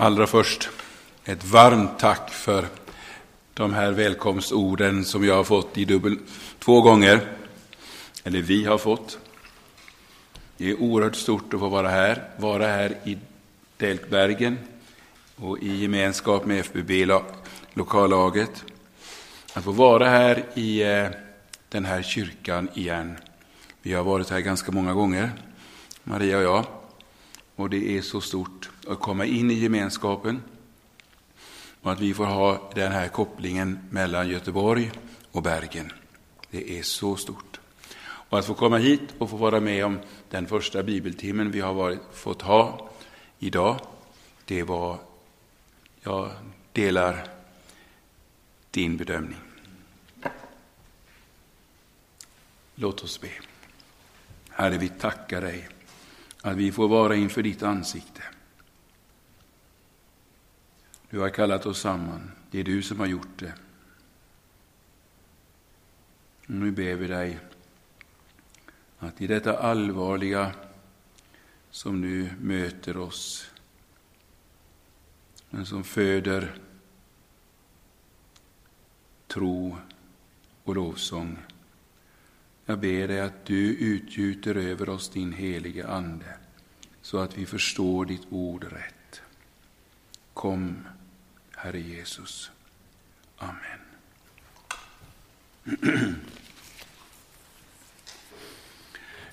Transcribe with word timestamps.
Allra 0.00 0.26
först 0.26 0.68
ett 1.24 1.44
varmt 1.44 1.98
tack 1.98 2.30
för 2.30 2.66
de 3.54 3.74
här 3.74 3.92
välkomstorden 3.92 5.04
som 5.04 5.24
jag 5.24 5.34
har 5.34 5.44
fått 5.44 5.78
i 5.78 5.84
dubbel, 5.84 6.18
två 6.58 6.80
gånger, 6.80 7.20
eller 8.24 8.42
vi 8.42 8.64
har 8.64 8.78
fått. 8.78 9.18
Det 10.56 10.70
är 10.70 10.82
oerhört 10.82 11.16
stort 11.16 11.54
att 11.54 11.60
få 11.60 11.68
vara 11.68 11.88
här, 11.88 12.30
vara 12.36 12.66
här 12.66 12.96
i 13.04 13.18
Deltbergen 13.76 14.58
och 15.36 15.58
i 15.58 15.76
gemenskap 15.76 16.46
med 16.46 16.60
FBB 16.60 17.06
lokallaget. 17.74 18.64
Att 19.52 19.64
få 19.64 19.72
vara 19.72 20.08
här 20.08 20.44
i 20.54 20.82
eh, 20.82 21.06
den 21.68 21.84
här 21.84 22.02
kyrkan 22.02 22.68
igen. 22.74 23.16
Vi 23.82 23.92
har 23.92 24.04
varit 24.04 24.30
här 24.30 24.40
ganska 24.40 24.72
många 24.72 24.94
gånger, 24.94 25.30
Maria 26.04 26.36
och 26.36 26.44
jag. 26.44 26.64
Och 27.56 27.70
det 27.70 27.98
är 27.98 28.02
så 28.02 28.20
stort 28.20 28.70
att 28.88 29.00
komma 29.00 29.24
in 29.24 29.50
i 29.50 29.54
gemenskapen 29.54 30.42
och 31.82 31.92
att 31.92 32.00
vi 32.00 32.14
får 32.14 32.24
ha 32.24 32.70
den 32.74 32.92
här 32.92 33.08
kopplingen 33.08 33.78
mellan 33.90 34.28
Göteborg 34.28 34.90
och 35.32 35.42
Bergen. 35.42 35.92
Det 36.50 36.78
är 36.78 36.82
så 36.82 37.16
stort. 37.16 37.60
Och 38.00 38.38
att 38.38 38.46
få 38.46 38.54
komma 38.54 38.78
hit 38.78 39.00
och 39.18 39.30
få 39.30 39.36
vara 39.36 39.60
med 39.60 39.84
om 39.84 39.98
den 40.30 40.46
första 40.46 40.82
bibeltimmen 40.82 41.50
vi 41.50 41.60
har 41.60 41.74
varit, 41.74 42.00
fått 42.12 42.42
ha 42.42 42.90
idag, 43.38 43.80
det 44.44 44.62
var, 44.62 44.98
jag 46.02 46.30
delar 46.72 47.28
din 48.70 48.96
bedömning. 48.96 49.38
Låt 52.74 53.04
oss 53.04 53.20
be. 53.20 53.30
Herre, 54.50 54.78
vi 54.78 54.88
tackar 54.88 55.40
dig 55.40 55.68
att 56.42 56.56
vi 56.56 56.72
får 56.72 56.88
vara 56.88 57.16
inför 57.16 57.42
ditt 57.42 57.62
ansikte. 57.62 58.22
Du 61.10 61.18
har 61.18 61.30
kallat 61.30 61.66
oss 61.66 61.80
samman. 61.80 62.30
Det 62.50 62.60
är 62.60 62.64
du 62.64 62.82
som 62.82 63.00
har 63.00 63.06
gjort 63.06 63.38
det. 63.38 63.54
Nu 66.46 66.70
ber 66.70 66.94
vi 66.94 67.06
dig 67.06 67.38
att 68.98 69.20
i 69.20 69.26
detta 69.26 69.58
allvarliga 69.58 70.52
som 71.70 72.00
nu 72.00 72.30
möter 72.40 72.96
oss, 72.96 73.50
men 75.50 75.66
som 75.66 75.84
föder 75.84 76.58
tro 79.26 79.76
och 80.64 80.74
lovsång. 80.74 81.38
Jag 82.66 82.78
ber 82.78 83.08
dig 83.08 83.20
att 83.20 83.44
du 83.44 83.74
utgjuter 83.74 84.54
över 84.54 84.88
oss 84.88 85.08
din 85.08 85.32
helige 85.32 85.88
Ande, 85.88 86.38
så 87.02 87.18
att 87.18 87.38
vi 87.38 87.46
förstår 87.46 88.04
ditt 88.04 88.26
ord 88.30 88.64
rätt. 88.64 89.22
Kom, 90.34 90.84
Herre 91.60 91.80
Jesus. 91.80 92.50
Amen. 93.38 93.80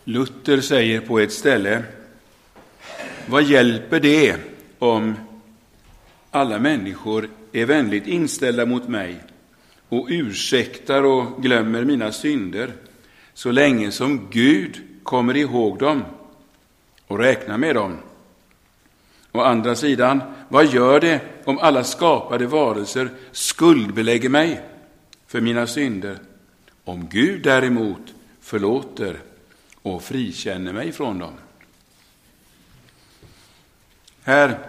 Luther 0.04 0.62
säger 0.62 1.02
på 1.02 1.20
ett 1.20 1.34
ställe, 1.34 1.84
vad 3.28 3.44
hjälper 3.44 4.00
det 4.00 4.38
om 4.80 5.16
alla 6.32 6.60
människor 6.60 7.30
är 7.52 7.66
vänligt 7.66 8.08
inställda 8.08 8.66
mot 8.66 8.88
mig 8.88 9.24
och 9.90 10.08
ursäktar 10.10 11.04
och 11.04 11.44
glömmer 11.44 11.84
mina 11.84 12.12
synder, 12.12 12.74
så 13.34 13.52
länge 13.52 13.92
som 13.92 14.30
Gud 14.30 14.82
kommer 15.04 15.38
ihåg 15.38 15.80
dem 15.80 16.04
och 17.08 17.20
räknar 17.20 17.58
med 17.58 17.76
dem. 17.76 17.98
Å 19.32 19.42
andra 19.42 19.76
sidan, 19.76 20.22
vad 20.50 20.66
gör 20.66 21.00
det 21.00 21.35
om 21.46 21.60
alla 21.60 21.84
skapade 21.84 22.48
varelser 22.48 23.10
skuldbelägger 23.32 24.30
mig 24.30 24.62
för 25.28 25.42
mina 25.42 25.68
synder? 25.68 26.20
Om 26.84 27.08
Gud 27.10 27.44
däremot 27.44 28.14
förlåter 28.42 29.20
och 29.82 30.04
frikänner 30.04 30.74
mig 30.74 30.92
från 30.92 31.20
dem. 31.20 31.34
Här 34.22 34.60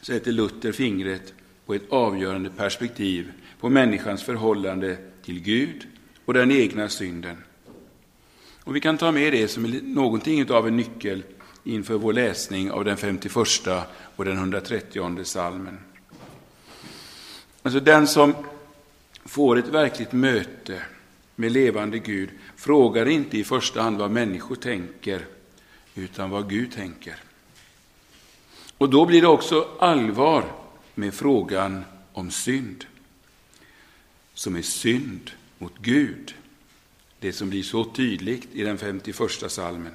sätter 0.00 0.32
Luther 0.32 0.72
fingret 0.72 1.32
på 1.66 1.74
ett 1.74 1.90
avgörande 1.92 2.50
perspektiv 2.50 3.32
på 3.60 3.68
människans 3.68 4.22
förhållande 4.22 4.96
till 5.22 5.40
Gud 5.40 5.86
och 6.24 6.34
den 6.34 6.50
egna 6.50 6.88
synden. 6.88 7.36
Och 8.64 8.76
Vi 8.76 8.80
kan 8.80 8.98
ta 8.98 9.12
med 9.12 9.32
det 9.32 9.48
som 9.48 9.62
någonting 9.82 10.50
av 10.50 10.66
en 10.68 10.76
nyckel 10.76 11.22
inför 11.64 11.94
vår 11.94 12.12
läsning 12.12 12.70
av 12.70 12.84
den 12.84 12.96
51 12.96 13.36
och 14.16 14.24
den 14.24 14.36
130 14.36 15.24
salmen. 15.24 15.78
Alltså 17.62 17.80
den 17.80 18.06
som 18.06 18.34
får 19.24 19.58
ett 19.58 19.68
verkligt 19.68 20.12
möte 20.12 20.82
med 21.34 21.52
levande 21.52 21.98
Gud 21.98 22.30
frågar 22.56 23.08
inte 23.08 23.38
i 23.38 23.44
första 23.44 23.82
hand 23.82 23.98
vad 23.98 24.10
människor 24.10 24.56
tänker, 24.56 25.26
utan 25.94 26.30
vad 26.30 26.50
Gud 26.50 26.72
tänker. 26.72 27.16
Och 28.78 28.90
då 28.90 29.06
blir 29.06 29.20
det 29.20 29.28
också 29.28 29.68
allvar 29.78 30.44
med 30.94 31.14
frågan 31.14 31.84
om 32.12 32.30
synd, 32.30 32.84
som 34.34 34.56
är 34.56 34.62
synd 34.62 35.30
mot 35.58 35.78
Gud. 35.78 36.34
Det 37.18 37.32
som 37.32 37.50
blir 37.50 37.62
så 37.62 37.84
tydligt 37.84 38.48
i 38.52 38.62
den 38.62 38.78
51 38.78 39.16
salmen. 39.48 39.92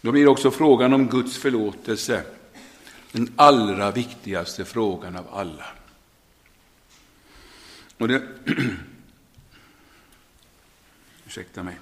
Då 0.00 0.12
blir 0.12 0.28
också 0.28 0.50
frågan 0.50 0.92
om 0.92 1.08
Guds 1.08 1.38
förlåtelse 1.38 2.24
den 3.12 3.32
allra 3.36 3.90
viktigaste 3.90 4.64
frågan 4.64 5.16
av 5.16 5.26
alla. 5.32 5.66
Och 7.98 8.08
det, 8.08 8.22
ursäkta 11.26 11.62
mig. 11.62 11.78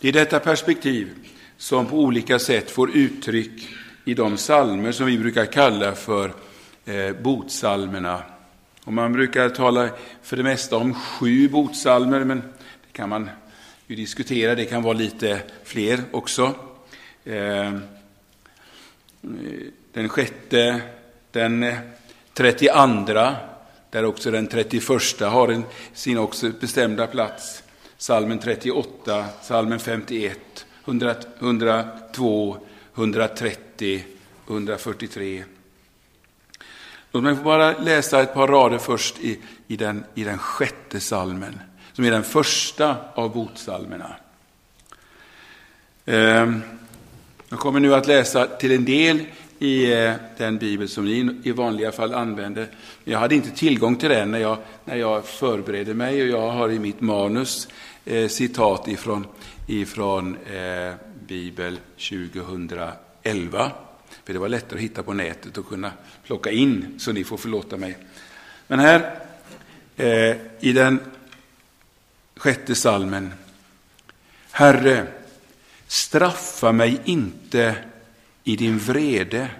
Det 0.00 0.08
är 0.08 0.12
detta 0.12 0.40
perspektiv 0.40 1.28
som 1.56 1.86
på 1.86 1.98
olika 1.98 2.38
sätt 2.38 2.70
får 2.70 2.96
uttryck 2.96 3.68
i 4.04 4.14
de 4.14 4.36
salmer 4.36 4.92
som 4.92 5.06
vi 5.06 5.18
brukar 5.18 5.46
kalla 5.46 5.94
för 5.94 6.34
eh, 6.84 7.12
botsalmerna. 7.12 8.22
Och 8.84 8.92
man 8.92 9.12
brukar 9.12 9.48
tala 9.48 9.88
för 10.22 10.36
det 10.36 10.42
mesta 10.42 10.76
om 10.76 10.94
sju 10.94 11.48
botsalmer, 11.48 12.24
men 12.24 12.40
det 12.86 12.92
kan 12.92 13.08
man 13.08 13.30
ju 13.88 13.96
diskutera. 13.96 14.54
Det 14.54 14.64
kan 14.64 14.82
vara 14.82 14.94
lite 14.94 15.40
fler 15.64 16.00
också. 16.10 16.54
Eh, 17.24 17.72
den 19.92 20.08
sjätte, 20.08 20.80
den 21.30 21.74
trettionde, 22.34 23.36
där 23.90 24.04
också 24.04 24.30
den 24.30 24.46
31 24.46 25.20
har 25.20 25.48
en, 25.48 25.64
sin 25.92 26.18
också 26.18 26.50
bestämda 26.60 27.06
plats. 27.06 27.62
Salmen 27.96 28.38
38, 28.38 29.24
salmen 29.42 29.78
51, 29.78 30.66
100, 30.84 31.14
102, 31.38 32.56
130, 32.94 34.04
143. 34.48 35.44
Låt 37.12 37.22
mig 37.22 37.34
bara 37.34 37.78
läsa 37.78 38.22
ett 38.22 38.34
par 38.34 38.48
rader 38.48 38.78
först 38.78 39.18
i, 39.18 39.38
i, 39.66 39.76
den, 39.76 40.04
i 40.14 40.24
den 40.24 40.38
sjätte 40.38 41.00
salmen, 41.00 41.60
som 41.98 42.04
är 42.04 42.10
den 42.10 42.24
första 42.24 42.96
av 43.14 43.34
botsalmerna. 43.34 44.16
Ehm, 46.06 46.60
jag 47.48 47.58
kommer 47.58 47.80
nu 47.80 47.94
att 47.94 48.06
läsa 48.06 48.46
till 48.46 48.72
en 48.72 48.84
del 48.84 49.24
i 49.58 49.92
eh, 49.92 50.12
den 50.36 50.58
bibel 50.58 50.88
som 50.88 51.04
ni 51.04 51.36
i 51.42 51.52
vanliga 51.52 51.92
fall 51.92 52.14
använder. 52.14 52.68
Jag 53.04 53.18
hade 53.18 53.34
inte 53.34 53.50
tillgång 53.50 53.96
till 53.96 54.08
den 54.08 54.30
när 54.30 54.38
jag, 54.38 54.58
när 54.84 54.96
jag 54.96 55.24
förberedde 55.24 55.94
mig 55.94 56.22
och 56.22 56.28
jag 56.28 56.50
har 56.50 56.70
i 56.70 56.78
mitt 56.78 57.00
manus 57.00 57.68
eh, 58.04 58.28
citat 58.28 58.88
ifrån, 58.88 59.26
ifrån 59.66 60.36
eh, 60.36 60.94
Bibel 61.26 61.78
2011. 62.10 63.72
För 64.24 64.32
det 64.32 64.38
var 64.38 64.48
lättare 64.48 64.78
att 64.78 64.84
hitta 64.84 65.02
på 65.02 65.12
nätet 65.12 65.58
och 65.58 65.68
kunna 65.68 65.92
plocka 66.26 66.50
in, 66.50 66.94
så 66.98 67.12
ni 67.12 67.24
får 67.24 67.36
förlåta 67.36 67.76
mig. 67.76 67.96
Men 68.66 68.78
här 68.78 69.20
eh, 69.96 70.36
i 70.60 70.72
den 70.72 71.00
sjätte 72.38 72.74
salmen. 72.74 73.32
Herre, 74.50 75.06
straffa 75.86 76.72
mig 76.72 77.00
inte 77.04 77.76
i 78.44 78.56
din 78.56 78.78
vrede 78.78 79.50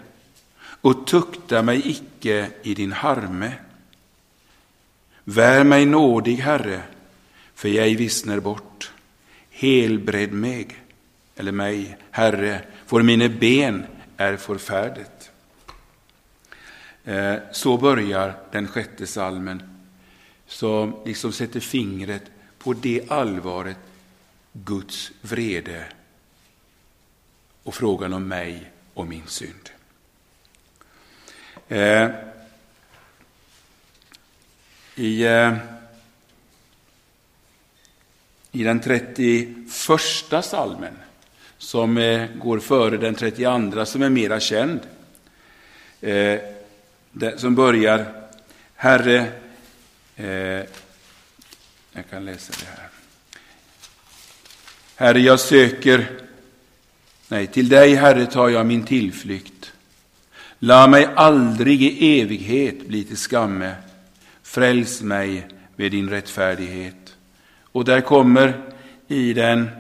och 0.81 1.07
tukta 1.07 1.63
mig 1.63 1.83
icke 1.91 2.51
i 2.63 2.75
din 2.75 2.93
harme. 2.93 3.53
Vär 5.25 5.65
mig 5.65 5.87
nådig, 5.87 6.37
Herre, 6.37 6.83
för 7.55 7.69
jag 7.69 7.97
vissner 7.97 8.41
bort. 8.41 8.93
Helbred 9.51 10.33
mig, 10.33 10.69
eller 11.37 11.53
mig, 11.53 11.97
Herre, 12.11 12.61
för 12.87 13.03
mina 13.03 13.29
ben 13.29 13.87
är 14.17 14.37
förfärdet. 14.37 15.31
Eh, 17.05 17.35
så 17.53 17.77
börjar 17.77 18.35
den 18.53 18.69
sjätte 18.69 19.07
salmen 19.07 19.63
som 20.47 20.97
liksom 21.05 21.33
sätter 21.33 21.61
fingret 21.61 22.23
på 22.59 22.73
det 22.73 23.05
allvaret 23.09 23.77
Guds 24.53 25.11
vrede 25.21 25.85
och 27.63 27.75
frågan 27.75 28.13
om 28.13 28.29
mig 28.29 28.71
och 28.95 29.07
min 29.07 29.27
synd. 29.27 29.71
Eh, 31.69 32.11
I 34.95 35.23
eh, 35.23 35.57
i 38.53 38.65
den 38.65 38.81
31 38.81 40.45
salmen 40.45 40.99
som 41.59 41.99
eh, 41.99 42.29
går 42.35 42.59
före 42.59 42.97
den 42.97 43.15
32 43.15 43.85
som 43.85 44.03
är 44.03 44.09
mera 44.09 44.41
känd. 44.41 44.81
Eh, 46.01 46.41
som 47.37 47.55
börjar 47.55 48.29
Herre, 48.75 49.33
eh, 50.17 50.63
jag 51.99 52.11
kan 52.11 52.25
läsa 52.25 52.53
det 52.61 52.81
här. 52.81 52.89
Herre, 54.97 55.21
jag 55.21 55.41
söker, 55.41 56.21
nej, 57.29 57.47
till 57.47 57.69
dig, 57.69 57.95
Herre, 57.95 58.27
tar 58.27 58.49
jag 58.49 58.67
min 58.67 58.85
tillflykt. 58.85 59.73
Låt 60.59 60.91
mig 60.91 61.09
aldrig 61.17 61.83
i 61.83 62.21
evighet 62.21 62.87
bli 62.87 63.05
till 63.05 63.17
skamme. 63.17 63.75
Fräls 64.43 65.03
mig 65.03 65.49
med 65.77 65.91
din 65.93 66.11
rättfärdighet. 66.11 67.17
Och 67.63 67.85
där 67.85 68.01
kommer 68.01 68.73
i 69.09 69.33
den, 69.33 69.71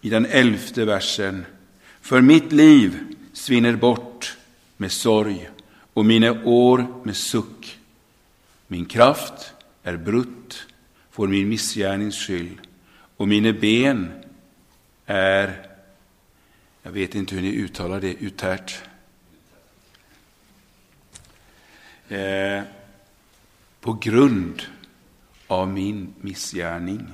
i 0.00 0.10
den 0.10 0.26
elfte 0.26 0.84
versen. 0.84 1.44
För 2.00 2.20
mitt 2.20 2.52
liv 2.52 2.98
svinner 3.32 3.76
bort 3.76 4.36
med 4.76 4.92
sorg 4.92 5.50
och 5.92 6.04
mina 6.04 6.30
år 6.44 6.86
med 7.04 7.16
suck. 7.16 7.78
Min 8.66 8.84
kraft 8.84 9.52
är 9.82 9.96
brutt, 9.96 10.66
får 11.16 11.28
min 11.28 11.48
missgärnings 11.48 12.16
skyll. 12.16 12.60
och 13.16 13.28
mina 13.28 13.52
ben 13.52 14.12
är, 15.06 15.66
jag 16.82 16.90
vet 16.90 17.14
inte 17.14 17.34
hur 17.34 17.42
ni 17.42 17.52
uttalar 17.52 18.00
det, 18.00 18.14
utärt. 18.14 18.82
Eh, 22.08 22.62
på 23.80 23.92
grund 23.92 24.62
av 25.46 25.68
min 25.68 26.14
missgärning. 26.20 27.08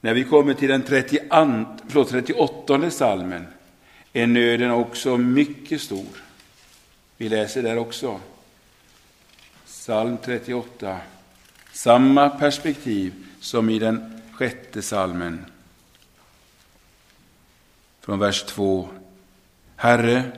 När 0.00 0.14
vi 0.14 0.24
kommer 0.24 0.54
till 0.54 0.68
den 0.68 0.82
32, 0.82 1.26
förlåt, 1.88 2.08
38 2.08 2.90
salmen 2.90 3.46
är 4.12 4.26
nöden 4.26 4.70
också 4.70 5.16
mycket 5.16 5.80
stor. 5.80 6.22
Vi 7.16 7.28
läser 7.28 7.62
där 7.62 7.78
också. 7.78 8.20
Psalm 9.84 10.16
38. 10.24 10.98
Samma 11.72 12.28
perspektiv 12.28 13.12
som 13.40 13.70
i 13.70 13.78
den 13.78 14.20
sjätte 14.32 14.82
salmen. 14.82 15.44
Från 18.00 18.18
vers 18.18 18.42
2. 18.42 18.88
Herre, 19.76 20.32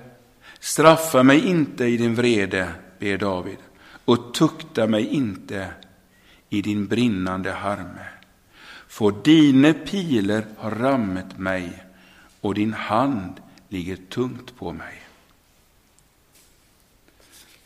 straffa 0.60 1.22
mig 1.22 1.46
inte 1.46 1.84
i 1.84 1.96
din 1.96 2.14
vrede, 2.14 2.72
ber 2.98 3.18
David 3.18 3.58
och 4.04 4.34
tukta 4.34 4.86
mig 4.86 5.06
inte 5.06 5.70
i 6.48 6.62
din 6.62 6.86
brinnande 6.86 7.52
harme. 7.52 8.06
För 8.88 9.14
dina 9.24 9.72
piler 9.72 10.46
har 10.56 10.70
rammat 10.70 11.38
mig 11.38 11.84
och 12.40 12.54
din 12.54 12.72
hand 12.74 13.40
ligger 13.68 13.96
tungt 13.96 14.56
på 14.56 14.72
mig. 14.72 15.05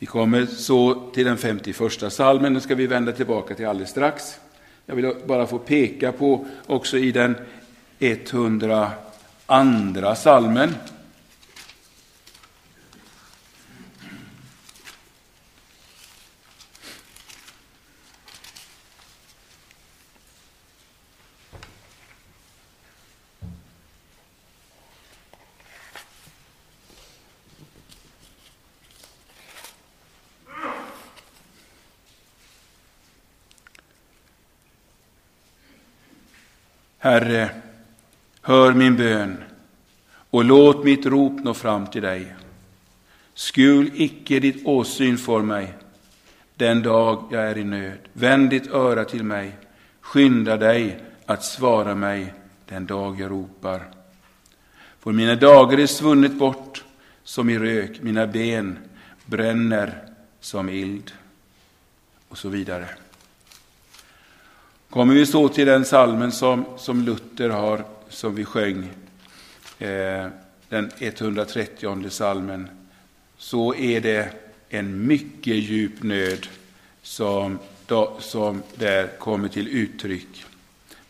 Vi 0.01 0.07
kommer 0.07 0.45
så 0.45 0.93
till 1.13 1.25
den 1.25 1.37
51 1.37 2.13
salmen, 2.13 2.53
den 2.53 2.61
ska 2.61 2.75
vi 2.75 2.87
vända 2.87 3.11
tillbaka 3.11 3.55
till 3.55 3.67
alldeles 3.67 3.89
strax. 3.89 4.39
Jag 4.85 4.95
vill 4.95 5.13
bara 5.25 5.47
få 5.47 5.57
peka 5.57 6.11
på 6.11 6.45
också 6.67 6.97
i 6.97 7.11
den 7.11 7.35
102 7.99 8.85
salmen 10.15 10.75
Herre, 37.03 37.49
hör 38.41 38.73
min 38.73 38.95
bön 38.95 39.37
och 40.29 40.45
låt 40.45 40.83
mitt 40.83 41.05
rop 41.05 41.43
nå 41.43 41.53
fram 41.53 41.87
till 41.87 42.01
dig. 42.01 42.35
Skul 43.33 43.91
icke 43.93 44.39
ditt 44.39 44.65
åsyn 44.65 45.17
för 45.17 45.41
mig 45.41 45.73
den 46.55 46.81
dag 46.81 47.27
jag 47.31 47.43
är 47.43 47.57
i 47.57 47.63
nöd. 47.63 47.97
Vänd 48.13 48.49
ditt 48.49 48.67
öra 48.67 49.05
till 49.05 49.23
mig. 49.23 49.57
Skynda 50.01 50.57
dig 50.57 51.03
att 51.25 51.43
svara 51.43 51.95
mig 51.95 52.33
den 52.65 52.85
dag 52.85 53.21
jag 53.21 53.31
ropar. 53.31 53.81
För 54.99 55.11
mina 55.11 55.35
dagar 55.35 55.79
är 55.79 55.87
svunnet 55.87 56.33
bort 56.33 56.83
som 57.23 57.49
i 57.49 57.59
rök, 57.59 58.01
mina 58.01 58.27
ben 58.27 58.79
bränner 59.25 60.03
som 60.39 60.69
ild. 60.69 61.11
Och 62.29 62.37
så 62.37 62.49
vidare. 62.49 62.87
Kommer 64.91 65.13
vi 65.13 65.25
så 65.25 65.49
till 65.49 65.67
den 65.67 65.85
salmen 65.85 66.31
som, 66.31 66.65
som 66.77 67.01
Luther 67.01 67.49
har, 67.49 67.85
som 68.09 68.35
vi 68.35 68.45
sjöng, 68.45 68.89
eh, 69.79 70.27
den 70.69 70.91
130 70.99 72.09
salmen, 72.09 72.67
så 73.37 73.75
är 73.75 74.01
det 74.01 74.29
en 74.69 75.07
mycket 75.07 75.55
djup 75.55 76.03
nöd 76.03 76.47
som, 77.01 77.59
då, 77.85 78.17
som 78.19 78.63
där 78.75 79.07
kommer 79.07 79.47
till 79.47 79.67
uttryck. 79.67 80.45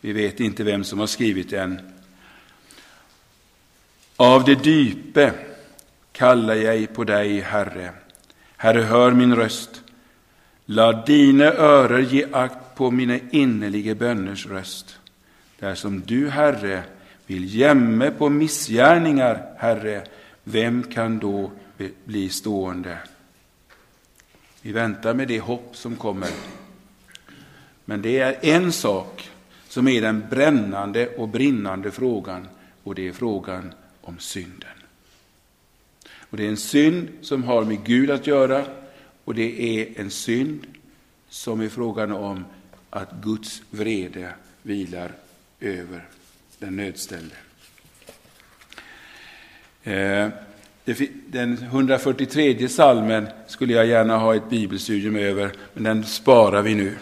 Vi 0.00 0.12
vet 0.12 0.40
inte 0.40 0.64
vem 0.64 0.84
som 0.84 0.98
har 0.98 1.06
skrivit 1.06 1.50
den. 1.50 1.80
Av 4.16 4.44
det 4.44 4.64
dype 4.64 5.32
kallar 6.12 6.54
jag 6.54 6.94
på 6.94 7.04
dig, 7.04 7.40
Herre. 7.40 7.92
Herre, 8.56 8.80
hör 8.80 9.10
min 9.10 9.36
röst. 9.36 9.81
Låt 10.74 11.06
dina 11.06 11.44
öron 11.44 12.04
ge 12.04 12.26
akt 12.32 12.74
på 12.74 12.90
mina 12.90 13.18
innerliga 13.30 13.94
böners 13.94 14.46
röst. 14.46 14.98
Där 15.58 15.74
som 15.74 16.00
du, 16.00 16.28
Herre, 16.28 16.82
vill 17.26 17.54
jämme 17.54 18.10
på 18.10 18.28
missgärningar, 18.28 19.54
Herre, 19.58 20.06
vem 20.44 20.82
kan 20.82 21.18
då 21.18 21.50
bli 22.04 22.28
stående? 22.28 22.98
Vi 24.62 24.72
väntar 24.72 25.14
med 25.14 25.28
det 25.28 25.40
hopp 25.40 25.76
som 25.76 25.96
kommer. 25.96 26.30
Men 27.84 28.02
det 28.02 28.18
är 28.18 28.36
en 28.42 28.72
sak 28.72 29.30
som 29.68 29.88
är 29.88 30.00
den 30.00 30.24
brännande 30.30 31.08
och 31.16 31.28
brinnande 31.28 31.90
frågan, 31.90 32.48
och 32.82 32.94
det 32.94 33.08
är 33.08 33.12
frågan 33.12 33.74
om 34.00 34.18
synden. 34.18 34.78
Och 36.30 36.36
Det 36.36 36.44
är 36.44 36.48
en 36.48 36.56
synd 36.56 37.08
som 37.20 37.44
har 37.44 37.64
med 37.64 37.84
Gud 37.84 38.10
att 38.10 38.26
göra, 38.26 38.64
och 39.24 39.34
det 39.34 39.80
är 39.80 40.00
en 40.00 40.10
synd 40.10 40.66
som 41.28 41.60
är 41.60 41.68
frågan 41.68 42.12
om 42.12 42.44
att 42.90 43.12
Guds 43.22 43.62
vrede 43.70 44.34
vilar 44.62 45.12
över 45.60 46.04
den 46.58 46.76
nödställde. 46.76 47.34
Eh, 49.82 50.28
den 51.26 51.52
143 51.52 52.68
salmen 52.68 53.26
skulle 53.46 53.72
jag 53.72 53.86
gärna 53.86 54.16
ha 54.16 54.34
ett 54.34 54.50
bibelstudium 54.50 55.16
över, 55.16 55.52
men 55.74 55.82
den 55.82 56.04
sparar 56.04 56.62
vi 56.62 56.74
nu. 56.74 56.96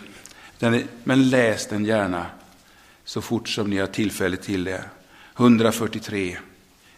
men 1.04 1.30
läs 1.30 1.66
den 1.66 1.84
gärna 1.84 2.26
så 3.04 3.20
fort 3.20 3.48
som 3.48 3.70
ni 3.70 3.78
har 3.78 3.86
tillfälle 3.86 4.36
till 4.36 4.64
det. 4.64 4.84
143. 5.36 6.38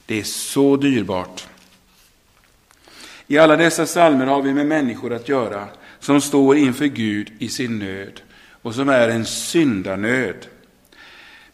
Det 0.07 0.21
är 0.21 0.23
så 0.23 0.77
dyrbart. 0.77 1.49
I 3.33 3.39
alla 3.39 3.57
dessa 3.57 3.87
salmer 3.87 4.27
har 4.27 4.43
vi 4.43 4.55
med 4.55 4.67
människor 4.67 5.13
att 5.13 5.29
göra 5.29 5.69
som 5.99 6.21
står 6.21 6.57
inför 6.57 6.87
Gud 6.87 7.33
i 7.39 7.49
sin 7.49 7.79
nöd 7.79 8.21
och 8.63 8.75
som 8.75 8.89
är 8.89 9.09
en 9.09 9.25
syndanöd. 9.25 10.47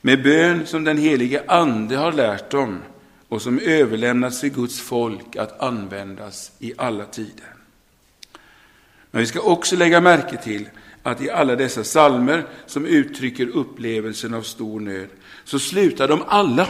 Med 0.01 0.23
bön 0.23 0.67
som 0.67 0.85
den 0.85 0.99
helige 0.99 1.43
Ande 1.49 1.97
har 1.97 2.13
lärt 2.13 2.51
dem 2.51 2.79
och 3.29 3.43
som 3.43 3.59
överlämnats 3.59 4.41
till 4.41 4.51
Guds 4.51 4.81
folk 4.81 5.37
att 5.37 5.61
användas 5.61 6.53
i 6.59 6.73
alla 6.77 7.05
tider. 7.05 7.55
Men 9.11 9.21
vi 9.21 9.27
ska 9.27 9.41
också 9.41 9.77
lägga 9.77 10.01
märke 10.01 10.37
till 10.37 10.69
att 11.03 11.23
i 11.23 11.31
alla 11.31 11.57
dessa 11.57 11.85
salmer 11.85 12.47
som 12.67 12.87
uttrycker 12.87 13.49
upplevelsen 13.49 14.35
av 14.35 14.43
stor 14.43 14.81
nöd, 14.81 15.09
så 15.45 15.59
slutar 15.59 16.09
de 16.09 16.23
alla 16.27 16.69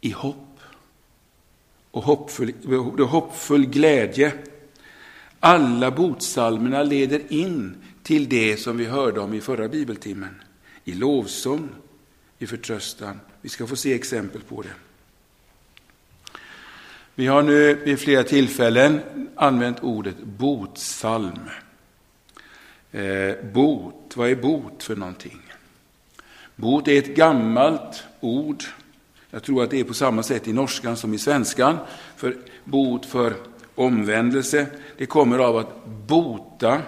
i 0.00 0.10
hopp 0.10 0.47
och 1.90 2.02
hoppfull, 2.02 2.52
hoppfull 2.98 3.66
glädje. 3.66 4.32
Alla 5.40 5.90
botsalmerna 5.90 6.82
leder 6.82 7.32
in 7.32 7.76
till 8.02 8.28
det 8.28 8.56
som 8.56 8.76
vi 8.76 8.84
hörde 8.84 9.20
om 9.20 9.34
i 9.34 9.40
förra 9.40 9.68
bibeltimmen. 9.68 10.40
I 10.84 10.92
lovsång, 10.92 11.68
i 12.38 12.46
förtröstan. 12.46 13.20
Vi 13.40 13.48
ska 13.48 13.66
få 13.66 13.76
se 13.76 13.94
exempel 13.94 14.40
på 14.40 14.62
det. 14.62 14.74
Vi 17.14 17.26
har 17.26 17.42
nu 17.42 17.74
vid 17.74 17.98
flera 17.98 18.22
tillfällen 18.22 19.00
använt 19.34 19.80
ordet 19.80 20.16
botsalm. 20.18 21.40
Eh, 22.92 23.34
bot, 23.52 24.12
vad 24.16 24.30
är 24.30 24.36
bot 24.36 24.82
för 24.82 24.96
någonting? 24.96 25.40
Bot 26.56 26.88
är 26.88 26.98
ett 26.98 27.16
gammalt 27.16 28.04
ord. 28.20 28.64
Jag 29.30 29.42
tror 29.42 29.62
att 29.62 29.70
det 29.70 29.80
är 29.80 29.84
på 29.84 29.94
samma 29.94 30.22
sätt 30.22 30.48
i 30.48 30.52
norskan 30.52 30.96
som 30.96 31.14
i 31.14 31.18
svenskan. 31.18 31.76
För 32.16 32.36
bot 32.64 33.06
för 33.06 33.34
omvändelse. 33.74 34.66
Det 34.96 35.06
kommer 35.06 35.38
av 35.38 35.56
att 35.56 35.86
bota, 35.86 36.82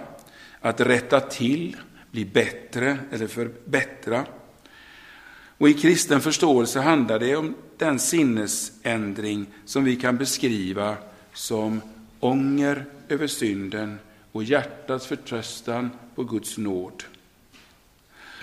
att 0.61 0.81
rätta 0.81 1.21
till, 1.21 1.77
bli 2.11 2.25
bättre 2.25 2.99
eller 3.13 3.27
förbättra. 3.27 4.25
Och 5.59 5.69
i 5.69 5.75
kristen 5.75 6.21
förståelse 6.21 6.81
handlar 6.81 7.19
det 7.19 7.37
om 7.37 7.55
den 7.79 7.99
sinnesändring 7.99 9.47
som 9.65 9.85
vi 9.85 9.97
kan 9.97 10.17
beskriva 10.17 10.97
som 11.35 11.81
ånger 12.21 12.85
över 13.09 13.27
synden 13.27 13.99
och 14.33 14.45
hjärtats 14.45 15.07
förtröstan 15.07 15.91
på 16.15 16.25
Guds 16.25 16.59
nåd. 16.59 17.05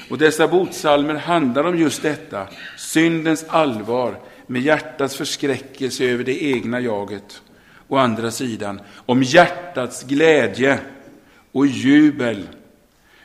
Och 0.10 0.18
dessa 0.18 0.48
botsalmer 0.48 1.16
handlar 1.16 1.64
om 1.64 1.78
just 1.78 2.02
detta, 2.02 2.48
syndens 2.78 3.46
allvar 3.48 4.20
med 4.48 4.62
hjärtats 4.62 5.16
förskräckelse 5.16 6.06
över 6.06 6.24
det 6.24 6.44
egna 6.44 6.80
jaget. 6.80 7.42
Å 7.88 7.98
andra 7.98 8.32
sidan 8.32 8.82
om 9.06 9.24
hjärtats 9.24 10.04
glädje 10.04 10.80
och 11.52 11.68
jubel 11.68 12.48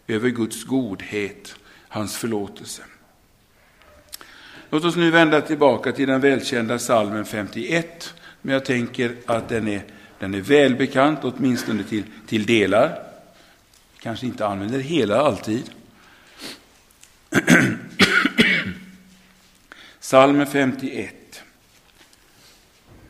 över 0.07 0.29
Guds 0.29 0.65
godhet, 0.65 1.55
hans 1.89 2.17
förlåtelse. 2.17 2.83
Låt 4.71 4.85
oss 4.85 4.97
nu 4.97 5.11
vända 5.11 5.41
tillbaka 5.41 5.93
till 5.93 6.09
den 6.09 6.21
välkända 6.21 6.79
salmen 6.79 7.25
51, 7.25 8.15
men 8.43 8.53
jag 8.53 8.65
tänker 8.65 9.17
att 9.27 9.49
den 9.49 9.69
är, 9.69 9.83
den 10.19 10.35
är 10.35 10.41
välbekant, 10.41 11.19
åtminstone 11.23 11.85
till, 11.85 12.03
till 12.27 12.47
delar. 12.47 13.03
Kanske 13.99 14.27
inte 14.27 14.47
använder 14.47 14.79
hela 14.79 15.21
alltid. 15.21 15.71
Salmen 20.01 20.47
51. 20.47 21.43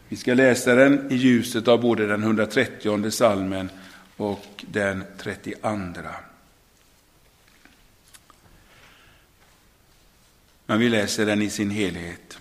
Vi 0.09 0.17
ska 0.17 0.35
läsa 0.35 0.75
den 0.75 1.13
i 1.13 1.15
ljuset 1.15 1.69
av 1.69 1.81
både 1.81 2.07
den 2.07 2.23
130 2.23 3.11
salmen 3.11 3.71
och 4.17 4.65
den 4.67 5.05
32. 5.19 5.79
Men 10.67 10.81
vi 10.81 10.89
läser 10.89 11.27
den 11.27 11.43
i 11.43 11.51
sin 11.51 11.71
helhet. 11.71 12.39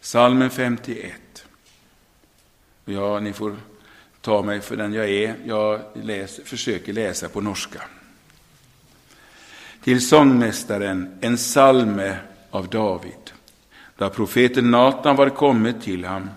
Salmen 0.00 0.50
51. 0.50 1.46
Ja, 2.84 3.20
ni 3.20 3.32
får 3.32 3.56
ta 4.20 4.42
mig 4.42 4.60
för 4.60 4.76
den 4.76 4.92
jag 4.92 5.08
är. 5.08 5.36
Jag 5.44 5.80
läser, 5.94 6.44
försöker 6.44 6.92
läsa 6.92 7.28
på 7.28 7.40
norska. 7.40 7.82
Till 9.86 10.06
sångmästaren 10.06 11.18
en 11.20 11.38
salme 11.38 12.16
av 12.50 12.68
David. 12.68 13.30
Då 13.96 14.10
profeten 14.10 14.70
Natan 14.70 15.16
var 15.16 15.28
kommit 15.28 15.82
till 15.82 16.04
honom 16.04 16.30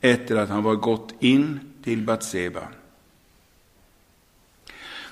efter 0.00 0.36
att 0.36 0.48
han 0.48 0.62
var 0.62 0.74
gått 0.74 1.14
in 1.20 1.60
till 1.84 2.02
Batseba. 2.02 2.62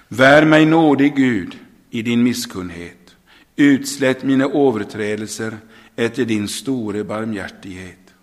Vär 0.08 0.44
mig 0.44 0.66
nådig 0.66 1.16
Gud 1.16 1.58
i 1.90 2.02
din 2.02 2.22
misskunnhet 2.22 3.16
Utslätt 3.56 4.22
mina 4.22 4.44
överträdelser 4.44 5.56
efter 5.96 6.24
din 6.24 6.48
store 6.48 7.04
barmhärtighet. 7.04 8.14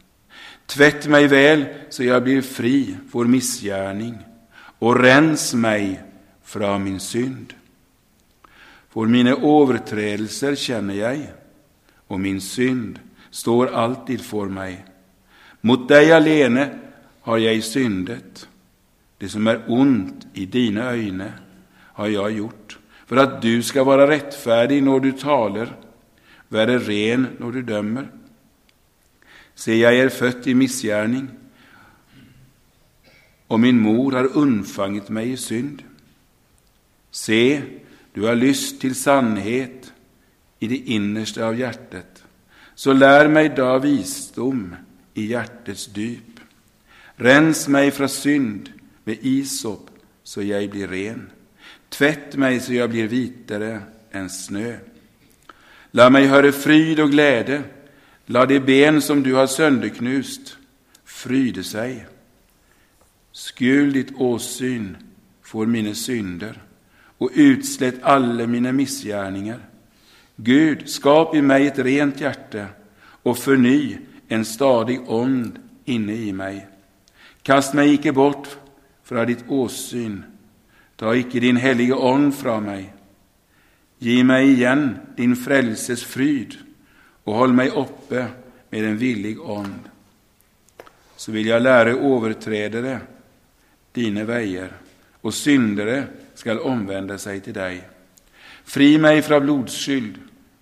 Tvätt 0.65 1.07
mig 1.07 1.27
väl 1.27 1.65
så 1.89 2.03
jag 2.03 2.23
blir 2.23 2.41
fri 2.41 2.97
för 3.11 3.25
missgärning 3.25 4.17
och 4.79 4.99
rens 4.99 5.53
mig 5.53 6.01
från 6.43 6.83
min 6.83 6.99
synd. 6.99 7.53
För 8.93 9.05
mina 9.05 9.29
överträdelser 9.29 10.55
känner 10.55 10.93
jag 10.93 11.27
och 12.07 12.19
min 12.19 12.41
synd 12.41 12.99
står 13.29 13.67
alltid 13.67 14.21
för 14.21 14.45
mig. 14.45 14.85
Mot 15.61 15.87
dig 15.87 16.11
alene 16.11 16.79
har 17.21 17.37
jag 17.37 17.63
syndet. 17.63 18.47
Det 19.17 19.29
som 19.29 19.47
är 19.47 19.63
ont 19.67 20.27
i 20.33 20.45
dina 20.45 20.83
ögon 20.83 21.23
har 21.77 22.07
jag 22.07 22.31
gjort 22.31 22.77
för 23.05 23.17
att 23.17 23.41
du 23.41 23.63
ska 23.63 23.83
vara 23.83 24.09
rättfärdig 24.09 24.83
när 24.83 24.99
du 24.99 25.11
talar, 25.11 25.75
vara 26.47 26.77
ren 26.77 27.27
när 27.37 27.51
du 27.51 27.61
dömer. 27.61 28.07
Se, 29.55 29.75
jag 29.75 29.95
är 29.97 30.09
född 30.09 30.47
i 30.47 30.53
missgärning, 30.53 31.27
och 33.47 33.59
min 33.59 33.79
mor 33.79 34.11
har 34.11 34.37
undfangit 34.37 35.09
mig 35.09 35.31
i 35.31 35.37
synd. 35.37 35.83
Se, 37.11 37.61
du 38.13 38.21
har 38.21 38.35
lyst 38.35 38.81
till 38.81 38.95
sannhet 38.95 39.93
i 40.59 40.67
det 40.67 40.77
innersta 40.77 41.45
av 41.45 41.59
hjärtat. 41.59 42.23
Så 42.75 42.93
lär 42.93 43.27
mig 43.27 43.49
då 43.49 43.79
visdom 43.79 44.75
i 45.13 45.25
hjärtats 45.25 45.85
dyp. 45.87 46.39
Rens 47.15 47.67
mig 47.67 47.91
från 47.91 48.09
synd 48.09 48.69
med 49.03 49.17
isop, 49.21 49.89
så 50.23 50.41
jag 50.41 50.69
blir 50.69 50.87
ren. 50.87 51.29
Tvätt 51.89 52.35
mig 52.35 52.59
så 52.59 52.73
jag 52.73 52.89
blir 52.89 53.07
vitare 53.07 53.81
än 54.11 54.29
snö. 54.29 54.77
Lär 55.91 56.09
mig 56.09 56.27
höra 56.27 56.51
fryd 56.51 56.99
och 56.99 57.11
glädje. 57.11 57.63
Lär 58.25 58.45
de 58.45 58.59
ben 58.59 59.01
som 59.01 59.23
du 59.23 59.33
har 59.33 59.47
sönderknust 59.47 60.57
fryde 61.05 61.63
sig. 61.63 62.07
Skul 63.31 63.93
ditt 63.93 64.15
åsyn 64.15 64.97
får 65.41 65.65
mina 65.65 65.93
synder 65.93 66.61
och 67.21 67.29
utslätt 67.33 68.03
alla 68.03 68.47
mina 68.47 68.71
missgärningar. 68.71 69.59
Gud, 70.35 70.89
skap 70.89 71.35
i 71.35 71.41
mig 71.41 71.67
ett 71.67 71.79
rent 71.79 72.21
hjärta 72.21 72.65
och 73.01 73.37
förny 73.37 73.97
en 74.27 74.45
stadig 74.45 75.01
ond 75.07 75.59
inne 75.85 76.13
i 76.13 76.33
mig. 76.33 76.67
Kast 77.41 77.73
mig 77.73 77.93
icke 77.93 78.11
bort 78.11 78.57
från 79.03 79.27
ditt 79.27 79.43
åsyn 79.47 80.23
Ta 80.95 81.15
icke 81.15 81.39
din 81.39 81.57
helige 81.57 81.93
ond 81.93 82.35
från 82.35 82.63
mig. 82.63 82.93
Ge 83.97 84.23
mig 84.23 84.51
igen 84.51 84.97
din 85.15 85.35
frälses 85.35 86.03
fryd 86.03 86.57
och 87.23 87.35
håll 87.35 87.53
mig 87.53 87.69
uppe 87.69 88.27
med 88.69 88.83
en 88.83 88.97
villig 88.97 89.41
ond. 89.41 89.89
Så 91.15 91.31
vill 91.31 91.47
jag 91.47 91.61
lära 91.61 91.89
överträdare 91.89 92.99
dina 93.91 94.23
vägar 94.23 94.71
och 95.21 95.33
syndare 95.33 96.07
skall 96.41 96.59
omvända 96.59 97.17
sig 97.17 97.41
till 97.41 97.53
dig. 97.53 97.81
Fri 98.63 98.97
mig 98.97 99.21
från 99.21 99.43
blodskyld, 99.43 100.15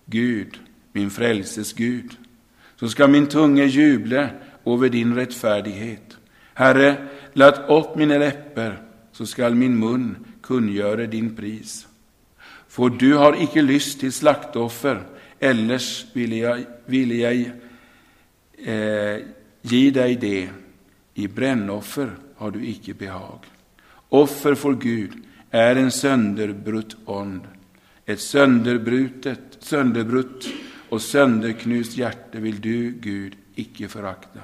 Gud, 0.05 0.59
min 0.91 1.09
frälses 1.09 1.74
Gud. 1.74 2.17
Så 2.75 2.89
ska 2.89 3.07
min 3.07 3.27
tunga 3.27 3.63
jubla 3.63 4.29
över 4.65 4.89
din 4.89 5.15
rättfärdighet. 5.15 6.17
Herre, 6.53 7.07
låt 7.33 7.59
upp 7.69 7.95
mina 7.95 8.17
läppar, 8.17 8.81
så 9.12 9.25
skall 9.25 9.55
min 9.55 9.79
mun 9.79 10.25
kungöra 10.41 11.05
din 11.05 11.36
pris. 11.36 11.88
För 12.67 12.89
du 12.89 13.13
har 13.13 13.43
icke 13.43 13.62
lyst 13.62 14.00
till 14.00 14.13
slaktoffer, 14.13 15.03
ellers 15.39 16.05
ville 16.13 16.36
jag, 16.36 16.63
ville 16.86 17.15
jag 17.15 17.51
eh, 18.65 19.25
ge 19.62 19.91
dig 19.91 20.15
det. 20.15 20.50
I 21.13 21.27
brännoffer 21.27 22.12
har 22.36 22.51
du 22.51 22.65
icke 22.65 22.93
behag. 22.93 23.39
Offer 24.09 24.55
för 24.55 24.74
Gud 24.74 25.12
är 25.51 25.75
en 25.75 25.91
sönderbrutt 25.91 26.96
ond, 27.06 27.41
ett 28.06 28.20
sönderbrutet, 28.20 29.39
sönderbrutt 29.60 30.50
och 30.89 31.01
sönderknust 31.01 31.98
hjärte 31.98 32.39
vill 32.39 32.62
du, 32.62 32.91
Gud, 32.91 33.36
icke 33.56 33.88
förakta. 33.88 34.39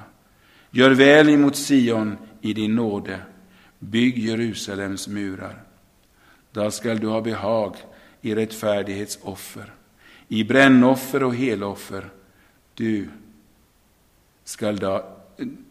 Gör 0.70 0.90
väl 0.90 1.28
emot 1.28 1.56
Sion 1.56 2.16
i 2.40 2.52
din 2.52 2.74
nåde, 2.74 3.20
bygg 3.78 4.18
Jerusalems 4.18 5.08
murar. 5.08 5.62
Då 6.52 6.70
skall 6.70 6.98
du 6.98 7.06
ha 7.06 7.20
behag 7.20 7.76
i 8.20 8.34
rättfärdighetsoffer, 8.34 9.72
i 10.28 10.44
brännoffer 10.44 11.22
och 11.22 11.34
heloffer. 11.34 12.10
Du 12.74 13.08
skall 14.44 14.76
då, 14.76 15.04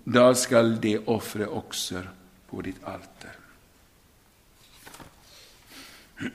då 0.04 0.34
skall 0.34 0.82
de 0.82 0.98
offra 0.98 1.48
också 1.48 2.01
på 2.50 2.62
ditt 2.62 2.84
allt. 2.84 3.14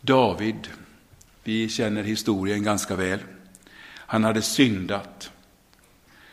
David, 0.00 0.68
vi 1.44 1.68
känner 1.68 2.02
historien 2.02 2.62
ganska 2.62 2.96
väl. 2.96 3.18
Han 3.96 4.24
hade 4.24 4.42
syndat. 4.42 5.30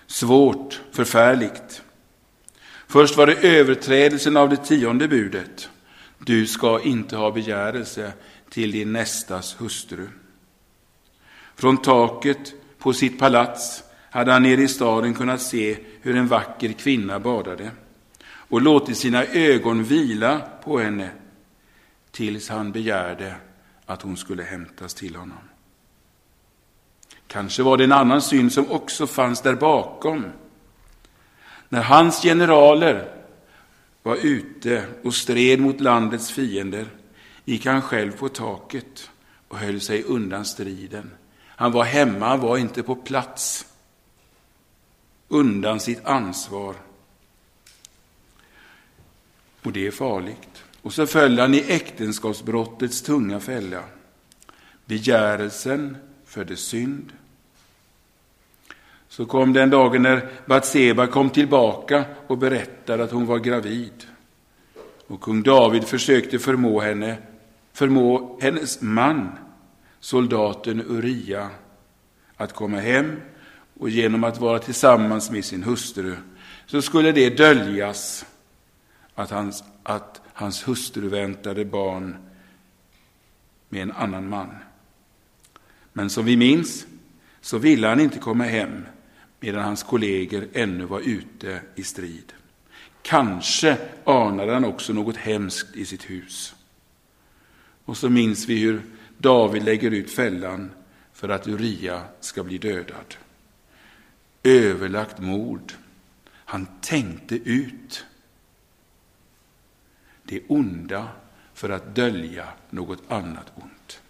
Svårt, 0.07 0.81
förfärligt. 0.91 1.81
Först 2.87 3.17
var 3.17 3.27
det 3.27 3.35
överträdelsen 3.35 4.37
av 4.37 4.49
det 4.49 4.57
tionde 4.57 5.07
budet. 5.07 5.69
Du 6.17 6.47
ska 6.47 6.81
inte 6.81 7.15
ha 7.15 7.31
begärelse 7.31 8.13
till 8.49 8.71
din 8.71 8.93
nästas 8.93 9.61
hustru. 9.61 10.07
Från 11.55 11.81
taket 11.81 12.53
på 12.81 12.93
sitt 12.93 13.19
palats 13.19 13.83
hade 14.09 14.31
han 14.31 14.43
nere 14.43 14.61
i 14.61 14.67
staden 14.67 15.13
kunnat 15.13 15.41
se 15.41 15.77
hur 16.01 16.15
en 16.15 16.27
vacker 16.27 16.71
kvinna 16.71 17.19
badade 17.19 17.71
och 18.23 18.61
låtit 18.61 18.97
sina 18.97 19.25
ögon 19.25 19.83
vila 19.83 20.41
på 20.63 20.79
henne 20.79 21.09
tills 22.11 22.49
han 22.49 22.71
begärde 22.71 23.35
att 23.85 24.01
hon 24.01 24.17
skulle 24.17 24.43
hämtas 24.43 24.93
till 24.93 25.15
honom. 25.15 25.37
Kanske 27.27 27.63
var 27.63 27.77
det 27.77 27.83
en 27.83 27.91
annan 27.91 28.21
synd 28.21 28.53
som 28.53 28.71
också 28.71 29.07
fanns 29.07 29.41
där 29.41 29.55
bakom. 29.55 30.25
När 31.69 31.81
hans 31.81 32.21
generaler 32.21 33.11
var 34.03 34.15
ute 34.15 34.85
och 35.03 35.13
stred 35.13 35.59
mot 35.59 35.81
landets 35.81 36.31
fiender 36.31 36.85
gick 37.45 37.65
han 37.65 37.81
själv 37.81 38.11
på 38.11 38.29
taket 38.29 39.09
och 39.47 39.57
höll 39.57 39.81
sig 39.81 40.03
undan 40.03 40.45
striden. 40.45 41.11
Han 41.61 41.71
var 41.71 41.83
hemma, 41.83 42.27
han 42.27 42.39
var 42.39 42.57
inte 42.57 42.83
på 42.83 42.95
plats. 42.95 43.65
Undan 45.27 45.79
sitt 45.79 46.05
ansvar. 46.05 46.75
Och 49.63 49.71
det 49.71 49.87
är 49.87 49.91
farligt. 49.91 50.63
Och 50.81 50.93
så 50.93 51.07
föll 51.07 51.39
han 51.39 51.53
i 51.53 51.65
äktenskapsbrottets 51.67 53.01
tunga 53.01 53.39
fälla. 53.39 53.83
Begärelsen 54.85 55.97
födde 56.25 56.57
synd. 56.57 57.13
Så 59.07 59.25
kom 59.25 59.53
den 59.53 59.69
dagen 59.69 60.01
när 60.01 60.29
Batseba 60.45 61.07
kom 61.07 61.29
tillbaka 61.29 62.05
och 62.27 62.37
berättade 62.37 63.03
att 63.03 63.11
hon 63.11 63.25
var 63.25 63.39
gravid. 63.39 64.07
Och 65.07 65.21
kung 65.21 65.43
David 65.43 65.83
försökte 65.83 66.39
förmå 66.39 66.79
henne, 66.81 67.17
förmå 67.73 68.39
hennes 68.41 68.81
man, 68.81 69.37
soldaten 70.01 70.81
Uria, 70.81 71.49
att 72.35 72.53
komma 72.53 72.79
hem 72.79 73.21
och 73.79 73.89
genom 73.89 74.23
att 74.23 74.39
vara 74.39 74.59
tillsammans 74.59 75.31
med 75.31 75.45
sin 75.45 75.63
hustru 75.63 76.15
så 76.65 76.81
skulle 76.81 77.11
det 77.11 77.37
döljas 77.37 78.25
att 79.15 79.31
hans, 79.31 79.63
att 79.83 80.21
hans 80.33 80.67
hustru 80.67 81.09
väntade 81.09 81.65
barn 81.65 82.17
med 83.69 83.81
en 83.81 83.91
annan 83.91 84.29
man. 84.29 84.49
Men 85.93 86.09
som 86.09 86.25
vi 86.25 86.37
minns 86.37 86.85
så 87.41 87.57
ville 87.57 87.87
han 87.87 87.99
inte 87.99 88.19
komma 88.19 88.43
hem 88.43 88.85
medan 89.39 89.63
hans 89.63 89.83
kolleger 89.83 90.47
ännu 90.53 90.85
var 90.85 90.99
ute 90.99 91.61
i 91.75 91.83
strid. 91.83 92.33
Kanske 93.01 93.77
anade 94.05 94.53
han 94.53 94.65
också 94.65 94.93
något 94.93 95.17
hemskt 95.17 95.75
i 95.75 95.85
sitt 95.85 96.09
hus. 96.09 96.55
Och 97.85 97.97
så 97.97 98.09
minns 98.09 98.47
vi 98.47 98.59
hur 98.59 98.81
David 99.21 99.63
lägger 99.63 99.91
ut 99.91 100.11
fällan 100.11 100.71
för 101.13 101.29
att 101.29 101.47
Uria 101.47 102.03
ska 102.19 102.43
bli 102.43 102.57
dödad. 102.57 103.15
Överlagt 104.43 105.19
mord. 105.19 105.73
Han 106.33 106.67
tänkte 106.81 107.35
ut 107.35 108.05
det 110.23 110.41
onda 110.47 111.07
för 111.53 111.69
att 111.69 111.95
dölja 111.95 112.47
något 112.69 112.99
annat 113.07 113.51
ont. 113.55 114.01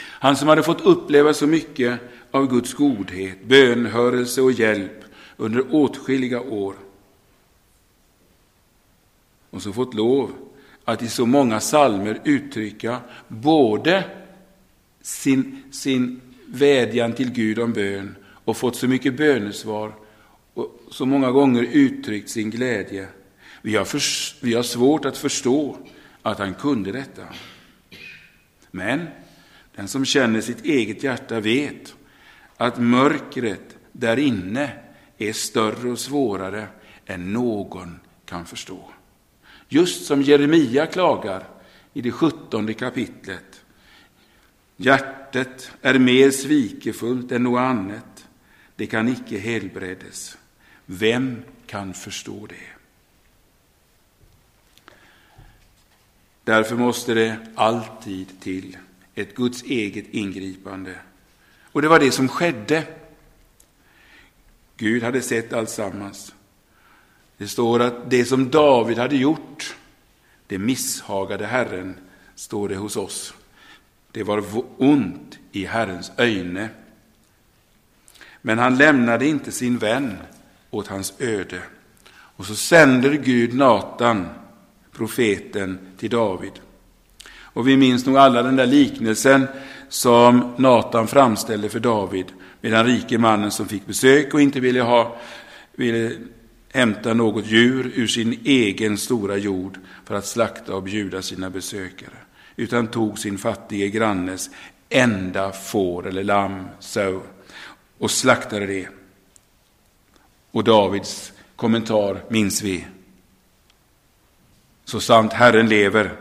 Han 0.00 0.36
som 0.36 0.48
hade 0.48 0.62
fått 0.62 0.80
uppleva 0.80 1.34
så 1.34 1.46
mycket 1.46 2.00
av 2.30 2.50
Guds 2.50 2.74
godhet, 2.74 3.44
bönhörelse 3.44 4.42
och 4.42 4.52
hjälp 4.52 5.04
under 5.36 5.74
åtskilliga 5.74 6.40
år 6.40 6.74
och 9.50 9.62
så 9.62 9.72
fått 9.72 9.94
lov 9.94 10.47
att 10.88 11.02
i 11.02 11.08
så 11.08 11.26
många 11.26 11.60
salmer 11.60 12.20
uttrycka 12.24 13.00
både 13.28 14.04
sin, 15.02 15.62
sin 15.70 16.20
vädjan 16.46 17.12
till 17.12 17.30
Gud 17.30 17.58
om 17.58 17.72
bön 17.72 18.16
och 18.26 18.56
fått 18.56 18.76
så 18.76 18.88
mycket 18.88 19.16
bönesvar 19.16 19.92
och 20.54 20.80
så 20.90 21.06
många 21.06 21.30
gånger 21.30 21.62
uttryckt 21.62 22.30
sin 22.30 22.50
glädje. 22.50 23.08
Vi 23.62 23.76
har, 23.76 23.84
för, 23.84 24.02
vi 24.44 24.54
har 24.54 24.62
svårt 24.62 25.04
att 25.04 25.16
förstå 25.16 25.76
att 26.22 26.38
han 26.38 26.54
kunde 26.54 26.92
detta. 26.92 27.24
Men 28.70 29.06
den 29.76 29.88
som 29.88 30.04
känner 30.04 30.40
sitt 30.40 30.64
eget 30.64 31.02
hjärta 31.02 31.40
vet 31.40 31.94
att 32.56 32.78
mörkret 32.78 33.76
där 33.92 34.18
inne 34.18 34.70
är 35.18 35.32
större 35.32 35.90
och 35.90 35.98
svårare 35.98 36.66
än 37.06 37.32
någon 37.32 38.00
kan 38.24 38.46
förstå. 38.46 38.90
Just 39.68 40.06
som 40.06 40.22
Jeremia 40.22 40.86
klagar 40.86 41.44
i 41.92 42.00
det 42.00 42.12
sjuttonde 42.12 42.74
kapitlet. 42.74 43.64
Hjärtat 44.76 45.70
är 45.82 45.98
mer 45.98 46.30
svikefullt 46.30 47.32
än 47.32 47.42
något 47.42 47.60
annat. 47.60 48.26
Det 48.76 48.86
kan 48.86 49.08
icke 49.08 49.38
helbredes. 49.38 50.38
Vem 50.86 51.42
kan 51.66 51.94
förstå 51.94 52.46
det? 52.46 52.78
Därför 56.44 56.76
måste 56.76 57.14
det 57.14 57.36
alltid 57.54 58.40
till 58.40 58.76
ett 59.14 59.34
Guds 59.34 59.62
eget 59.62 60.06
ingripande. 60.10 60.94
Och 61.72 61.82
det 61.82 61.88
var 61.88 62.00
det 62.00 62.12
som 62.12 62.28
skedde. 62.28 62.86
Gud 64.76 65.02
hade 65.02 65.22
sett 65.22 65.52
alltsammans. 65.52 66.34
Det 67.38 67.48
står 67.48 67.80
att 67.80 68.10
det 68.10 68.24
som 68.24 68.50
David 68.50 68.98
hade 68.98 69.16
gjort, 69.16 69.76
det 70.46 70.58
misshagade 70.58 71.46
Herren, 71.46 71.94
står 72.34 72.68
det 72.68 72.76
hos 72.76 72.96
oss. 72.96 73.34
Det 74.12 74.22
var 74.22 74.44
ont 74.76 75.38
i 75.52 75.64
Herrens 75.64 76.12
öjne. 76.18 76.68
Men 78.42 78.58
han 78.58 78.78
lämnade 78.78 79.26
inte 79.26 79.52
sin 79.52 79.78
vän 79.78 80.16
åt 80.70 80.86
hans 80.86 81.12
öde. 81.18 81.62
Och 82.10 82.46
så 82.46 82.54
sänder 82.54 83.12
Gud 83.12 83.54
Natan, 83.54 84.28
profeten, 84.92 85.78
till 85.96 86.10
David. 86.10 86.52
Och 87.40 87.68
vi 87.68 87.76
minns 87.76 88.06
nog 88.06 88.16
alla 88.16 88.42
den 88.42 88.56
där 88.56 88.66
liknelsen 88.66 89.46
som 89.88 90.54
Natan 90.56 91.08
framställde 91.08 91.68
för 91.68 91.80
David 91.80 92.26
med 92.60 92.72
den 92.72 92.86
rike 92.86 93.18
mannen 93.18 93.50
som 93.50 93.68
fick 93.68 93.86
besök 93.86 94.34
och 94.34 94.40
inte 94.40 94.60
ville, 94.60 94.80
ha, 94.80 95.16
ville 95.74 96.12
hämta 96.72 97.14
något 97.14 97.46
djur 97.46 97.92
ur 97.94 98.06
sin 98.06 98.40
egen 98.44 98.98
stora 98.98 99.36
jord 99.36 99.78
för 100.04 100.14
att 100.14 100.26
slakta 100.26 100.74
och 100.74 100.82
bjuda 100.82 101.22
sina 101.22 101.50
besökare, 101.50 102.16
utan 102.56 102.86
tog 102.86 103.18
sin 103.18 103.38
fattige 103.38 103.88
grannes 103.88 104.50
enda 104.88 105.52
får 105.52 106.06
eller 106.06 106.24
lamm 106.24 106.68
så, 106.78 107.22
och 107.98 108.10
slaktade 108.10 108.66
det. 108.66 108.88
Och 110.50 110.64
Davids 110.64 111.32
kommentar 111.56 112.24
minns 112.28 112.62
vi. 112.62 112.86
Så 114.84 115.00
sant 115.00 115.32
Herren 115.32 115.68
lever, 115.68 116.16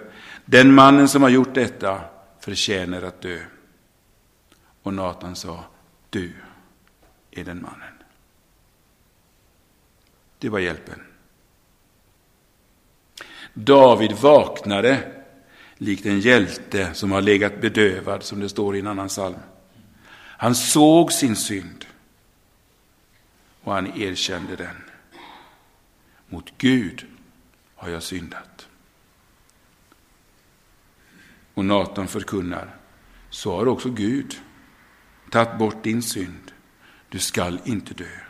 den 0.45 0.73
mannen 0.73 1.07
som 1.07 1.21
har 1.21 1.29
gjort 1.29 1.53
detta 1.53 2.01
förtjänar 2.39 3.01
att 3.01 3.21
dö. 3.21 3.39
Och 4.83 4.93
Natan 4.93 5.35
sa, 5.35 5.63
du 6.09 6.33
är 7.31 7.43
den 7.43 7.61
mannen. 7.61 7.96
Det 10.39 10.49
var 10.49 10.59
hjälpen. 10.59 11.01
David 13.53 14.11
vaknade 14.11 15.11
likt 15.77 16.05
en 16.05 16.19
hjälte 16.19 16.93
som 16.93 17.11
har 17.11 17.21
legat 17.21 17.61
bedövad, 17.61 18.23
som 18.23 18.39
det 18.39 18.49
står 18.49 18.75
i 18.75 18.79
en 18.79 18.87
annan 18.87 19.07
psalm. 19.07 19.39
Han 20.39 20.55
såg 20.55 21.11
sin 21.11 21.35
synd 21.35 21.85
och 23.63 23.73
han 23.73 24.01
erkände 24.01 24.55
den. 24.55 24.83
Mot 26.29 26.53
Gud 26.57 27.05
har 27.75 27.89
jag 27.89 28.03
syndat. 28.03 28.67
Och 31.53 31.65
Natan 31.65 32.07
förkunnar, 32.07 32.75
så 33.29 33.55
har 33.55 33.67
också 33.67 33.89
Gud 33.89 34.41
tagit 35.31 35.57
bort 35.57 35.83
din 35.83 36.01
synd. 36.01 36.51
Du 37.09 37.19
skall 37.19 37.59
inte 37.65 37.93
dö. 37.93 38.26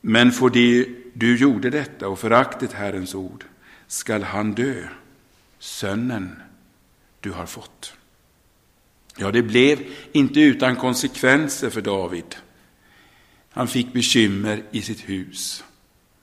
Men 0.00 0.32
för 0.32 0.50
det 0.50 0.88
du 1.14 1.36
gjorde 1.36 1.70
detta 1.70 2.08
och 2.08 2.18
föraktet 2.18 2.72
Herrens 2.72 3.14
ord 3.14 3.44
skall 3.86 4.22
han 4.22 4.52
dö, 4.52 4.88
sönnen 5.58 6.42
du 7.20 7.30
har 7.30 7.46
fått. 7.46 7.94
Ja, 9.16 9.30
det 9.30 9.42
blev 9.42 9.78
inte 10.12 10.40
utan 10.40 10.76
konsekvenser 10.76 11.70
för 11.70 11.80
David. 11.80 12.36
Han 13.50 13.68
fick 13.68 13.92
bekymmer 13.92 14.62
i 14.70 14.82
sitt 14.82 15.08
hus 15.08 15.64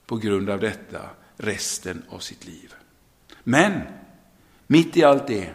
på 0.06 0.16
grund 0.16 0.50
av 0.50 0.60
detta 0.60 1.10
resten 1.36 2.02
av 2.08 2.18
sitt 2.18 2.46
liv. 2.46 2.74
Men 3.44 3.80
mitt 4.66 4.96
i 4.96 5.04
allt 5.04 5.26
det, 5.26 5.50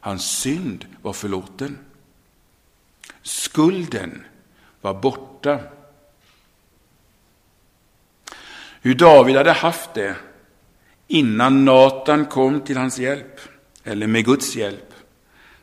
hans 0.00 0.38
synd 0.38 0.86
var 1.02 1.12
förlåten. 1.12 1.78
Skulden 3.22 4.24
var 4.80 4.94
borta 4.94 5.60
hur 8.80 8.94
David 8.94 9.36
hade 9.36 9.52
haft 9.52 9.94
det 9.94 10.16
innan 11.08 11.64
Natan 11.64 12.26
kom 12.26 12.60
till 12.60 12.76
hans 12.76 12.98
hjälp, 12.98 13.40
eller 13.84 14.06
med 14.06 14.24
Guds 14.24 14.56
hjälp. 14.56 14.94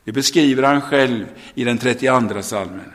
Det 0.04 0.12
beskriver 0.12 0.64
han 0.64 0.82
själv 0.82 1.26
i 1.54 1.64
den 1.64 1.78
32 1.78 2.42
salmen. 2.42 2.94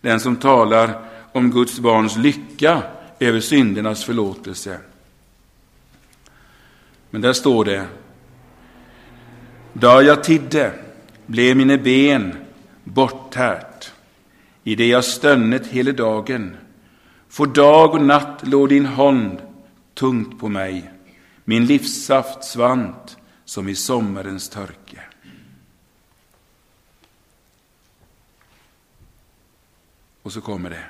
Den 0.00 0.20
som 0.20 0.36
talar 0.36 1.04
om 1.32 1.50
Guds 1.50 1.78
barns 1.78 2.16
lycka 2.16 2.82
över 3.18 3.40
syndernas 3.40 4.04
förlåtelse. 4.04 4.78
Men 7.10 7.20
där 7.20 7.32
står 7.32 7.64
det, 7.64 7.86
då 9.72 10.02
jag 10.02 10.24
tidde 10.24 10.72
blev 11.26 11.56
mina 11.56 11.76
ben 11.76 12.36
borttärt, 12.84 13.92
i 14.64 14.74
det 14.74 14.86
jag 14.86 15.04
stönnet 15.04 15.66
hela 15.66 15.92
dagen. 15.92 16.56
För 17.32 17.46
dag 17.46 17.94
och 17.94 18.00
natt 18.00 18.46
låg 18.46 18.68
din 18.68 18.86
hand 18.86 19.42
tungt 19.94 20.38
på 20.38 20.48
mig, 20.48 20.90
min 21.44 21.66
livssaft 21.66 22.44
svant 22.44 23.16
som 23.44 23.68
i 23.68 23.74
sommarens 23.74 24.48
törke. 24.48 25.00
Och 30.22 30.32
så 30.32 30.40
kommer 30.40 30.70
det. 30.70 30.84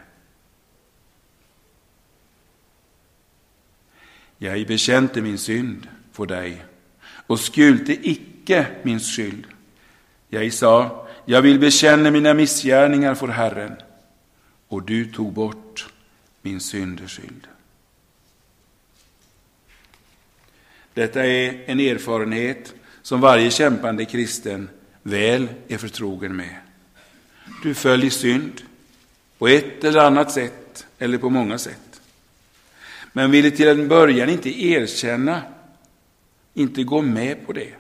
Jag 4.39 4.67
bekänte 4.67 5.21
min 5.21 5.39
synd 5.39 5.89
för 6.13 6.27
dig 6.27 6.65
och 7.27 7.41
skulte 7.41 8.09
icke 8.09 8.67
min 8.83 9.01
skyld. 9.01 9.47
Jag 10.29 10.53
sa, 10.53 11.07
jag 11.25 11.43
vill 11.43 11.59
bekänna 11.59 12.11
mina 12.11 12.35
missgärningar 12.35 13.15
för 13.15 13.29
Herren, 13.29 13.77
och 14.69 14.83
du 14.83 15.05
tog 15.05 15.33
bort 15.33 15.93
min 16.43 16.61
syndeskyld. 16.61 17.47
Detta 20.95 21.27
är 21.27 21.65
en 21.67 21.81
erfarenhet 21.81 22.75
som 23.03 23.21
varje 23.21 23.51
kämpande 23.51 24.05
kristen 24.05 24.69
väl 25.03 25.49
är 25.69 25.79
förtrogen 25.79 26.37
med. 26.37 26.57
Du 27.63 27.75
föll 27.75 28.05
i 28.05 28.11
synd 28.11 28.63
på 29.39 29.49
ett 29.49 29.85
eller 29.85 30.01
annat 30.01 30.33
sätt, 30.33 30.87
eller 30.99 31.19
på 31.19 31.31
många 31.31 31.59
sätt. 31.59 32.01
Men 33.13 33.31
ville 33.31 33.51
till 33.51 33.69
en 33.69 33.89
början 33.89 34.29
inte 34.29 34.65
erkänna, 34.65 35.43
inte 36.55 36.85
gå 36.85 37.03
med 37.03 37.47
på 37.47 37.53
det. 37.53 37.73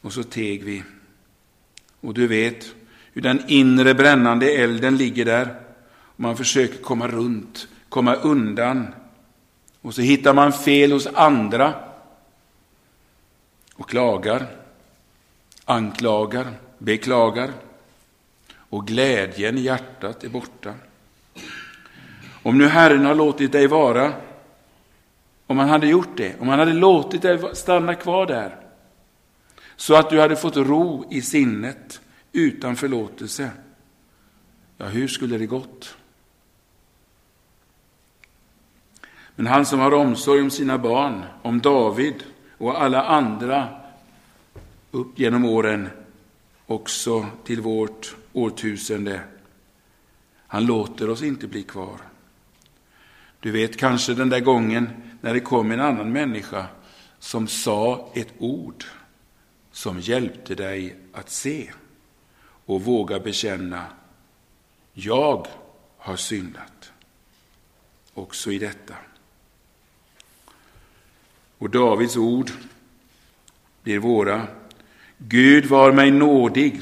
Och 0.00 0.12
så 0.12 0.22
teg 0.22 0.64
vi. 0.64 0.82
Och 2.00 2.14
du 2.14 2.26
vet 2.26 2.74
hur 3.12 3.22
den 3.22 3.42
inre 3.48 3.94
brännande 3.94 4.50
elden 4.50 4.96
ligger 4.96 5.24
där. 5.24 5.65
Man 6.16 6.36
försöker 6.36 6.82
komma 6.82 7.08
runt, 7.08 7.68
komma 7.88 8.14
undan. 8.14 8.94
Och 9.80 9.94
så 9.94 10.00
hittar 10.00 10.34
man 10.34 10.52
fel 10.52 10.92
hos 10.92 11.06
andra 11.06 11.74
och 13.74 13.88
klagar, 13.88 14.46
anklagar, 15.64 16.46
beklagar 16.78 17.52
och 18.68 18.86
glädjen 18.86 19.58
i 19.58 19.60
hjärtat 19.60 20.24
är 20.24 20.28
borta. 20.28 20.74
Om 22.42 22.58
nu 22.58 22.66
Herren 22.66 23.04
har 23.04 23.14
låtit 23.14 23.52
dig 23.52 23.66
vara, 23.66 24.12
om 25.46 25.58
han 25.58 25.68
hade 25.68 25.86
gjort 25.86 26.16
det, 26.16 26.40
om 26.40 26.48
han 26.48 26.58
hade 26.58 26.72
låtit 26.72 27.22
dig 27.22 27.38
stanna 27.52 27.94
kvar 27.94 28.26
där, 28.26 28.56
så 29.76 29.94
att 29.94 30.10
du 30.10 30.20
hade 30.20 30.36
fått 30.36 30.56
ro 30.56 31.08
i 31.10 31.22
sinnet 31.22 32.00
utan 32.32 32.76
förlåtelse, 32.76 33.50
ja, 34.76 34.86
hur 34.86 35.08
skulle 35.08 35.38
det 35.38 35.46
gått? 35.46 35.96
Men 39.36 39.46
han 39.46 39.66
som 39.66 39.80
har 39.80 39.94
omsorg 39.94 40.42
om 40.42 40.50
sina 40.50 40.78
barn, 40.78 41.24
om 41.42 41.60
David 41.60 42.24
och 42.58 42.82
alla 42.82 43.04
andra 43.04 43.68
upp 44.90 45.18
genom 45.18 45.44
åren, 45.44 45.88
också 46.66 47.26
till 47.44 47.60
vårt 47.60 48.16
årtusende. 48.32 49.20
Han 50.46 50.66
låter 50.66 51.10
oss 51.10 51.22
inte 51.22 51.46
bli 51.46 51.62
kvar. 51.62 52.00
Du 53.40 53.50
vet 53.50 53.76
kanske 53.76 54.14
den 54.14 54.28
där 54.28 54.40
gången 54.40 54.88
när 55.20 55.34
det 55.34 55.40
kom 55.40 55.70
en 55.70 55.80
annan 55.80 56.12
människa 56.12 56.66
som 57.18 57.48
sa 57.48 58.10
ett 58.14 58.32
ord 58.38 58.84
som 59.72 60.00
hjälpte 60.00 60.54
dig 60.54 60.96
att 61.12 61.30
se 61.30 61.70
och 62.66 62.82
våga 62.82 63.20
bekänna 63.20 63.86
jag 64.92 65.46
har 65.98 66.16
syndat 66.16 66.92
också 68.14 68.52
i 68.52 68.58
detta. 68.58 68.94
Och 71.58 71.70
Davids 71.70 72.16
ord 72.16 72.50
blir 73.82 73.98
våra. 73.98 74.46
Gud 75.18 75.66
var 75.66 75.92
mig 75.92 76.10
nådig, 76.10 76.80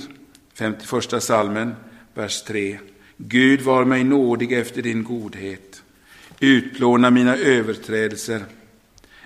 51 0.55 1.23
salmen, 1.23 1.75
vers 2.15 2.43
3. 2.43 2.79
Gud 3.17 3.61
var 3.61 3.85
mig 3.85 4.05
nådig 4.05 4.53
efter 4.53 4.83
din 4.83 5.05
godhet. 5.05 5.83
Utplåna 6.41 7.11
mina 7.11 7.37
överträdelser 7.37 8.45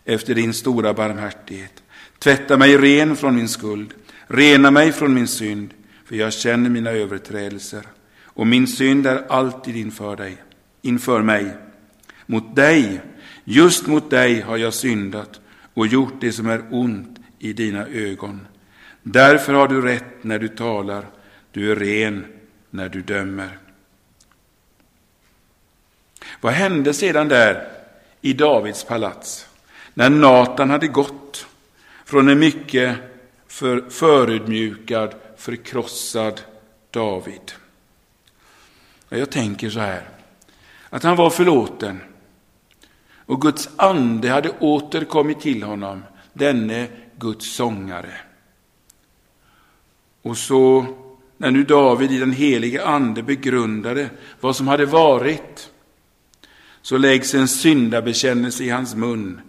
efter 0.05 0.35
din 0.35 0.55
stora 0.55 0.95
barmhärtighet. 0.95 1.83
Tvätta 2.19 2.57
mig 2.57 2.77
ren 2.79 3.17
från 3.17 3.37
min 3.37 3.49
skuld, 3.49 3.95
rena 4.27 4.71
mig 4.71 4.93
från 4.93 5.15
min 5.15 5.29
synd, 5.29 5.75
för 6.05 6.17
jag 6.17 6.33
känner 6.33 6.71
mina 6.71 6.91
överträdelser, 6.91 7.83
och 8.23 8.47
min 8.47 8.67
synd 8.67 9.07
är 9.07 9.25
alltid 9.29 9.77
inför 9.77 10.17
dig, 10.17 10.37
inför 10.83 11.23
mig. 11.23 11.57
Mot 12.27 12.57
dig, 12.57 13.01
just 13.51 13.87
mot 13.87 14.11
dig 14.11 14.41
har 14.41 14.57
jag 14.57 14.75
syndat 14.75 15.41
och 15.75 15.87
gjort 15.87 16.15
det 16.21 16.33
som 16.33 16.47
är 16.47 16.65
ont 16.71 17.19
i 17.39 17.53
dina 17.53 17.87
ögon. 17.87 18.47
Därför 19.03 19.53
har 19.53 19.69
du 19.69 19.83
rätt 19.83 20.25
när 20.25 20.39
du 20.39 20.49
talar, 20.49 21.07
du 21.53 21.73
är 21.73 21.77
ren 21.77 22.27
när 22.71 22.89
du 22.89 23.03
dömer. 23.03 23.59
Vad 26.41 26.53
hände 26.53 26.95
sedan 26.95 27.29
där 27.29 27.69
i 28.21 28.33
Davids 28.33 28.85
palats 28.85 29.47
när 29.95 30.11
Natan 30.11 30.71
hade 30.71 30.89
gått 30.89 31.47
från 32.05 32.29
en 32.29 32.39
mycket 32.39 32.97
för, 33.47 33.91
förödmjukad, 33.91 35.15
förkrossad 35.37 36.41
David? 36.91 37.53
Jag 39.09 39.31
tänker 39.31 39.71
så 39.71 39.81
här, 39.81 40.09
att 40.91 41.03
han 41.03 41.17
var 41.17 41.31
förlåten 41.31 42.01
och 43.29 43.41
Guds 43.41 43.69
ande 43.77 44.29
hade 44.29 44.51
återkommit 44.59 45.41
till 45.41 45.63
honom, 45.63 46.03
denne 46.33 46.89
Guds 47.19 47.55
sångare. 47.55 48.13
Och 50.23 50.37
så 50.37 50.87
när 51.37 51.51
nu 51.51 51.65
David 51.65 52.13
i 52.13 52.19
den 52.19 52.33
helige 52.33 52.85
ande 52.85 53.23
begrundade 53.23 54.11
vad 54.41 54.57
som 54.57 54.69
hade 54.69 54.87
varit, 54.87 55.71
så 56.83 56.99
läggs 56.99 57.35
en 57.35 57.49
syndabekännelse 57.49 58.65
i 58.65 58.71
hans 58.71 58.95
mun, 58.95 59.41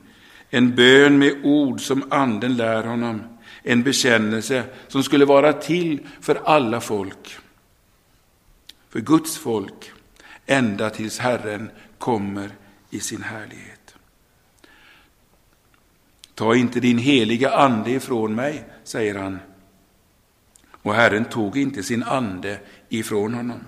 en 0.49 0.75
bön 0.75 1.17
med 1.17 1.33
ord 1.43 1.81
som 1.81 2.03
anden 2.11 2.57
lär 2.57 2.83
honom, 2.83 3.21
en 3.63 3.83
bekännelse 3.83 4.63
som 4.87 5.03
skulle 5.03 5.25
vara 5.25 5.53
till 5.53 5.99
för 6.21 6.41
alla 6.45 6.81
folk, 6.81 7.37
för 8.89 8.99
Guds 8.99 9.37
folk, 9.37 9.91
ända 10.45 10.89
tills 10.89 11.19
Herren 11.19 11.71
kommer 11.97 12.49
i 12.89 12.99
sin 12.99 13.23
härlighet. 13.23 13.95
Ta 16.35 16.55
inte 16.55 16.79
din 16.79 16.97
heliga 16.97 17.55
ande 17.55 17.91
ifrån 17.91 18.35
mig, 18.35 18.63
säger 18.83 19.15
han. 19.15 19.39
Och 20.71 20.93
Herren 20.93 21.25
tog 21.25 21.57
inte 21.57 21.83
sin 21.83 22.03
ande 22.03 22.59
ifrån 22.89 23.33
honom. 23.33 23.59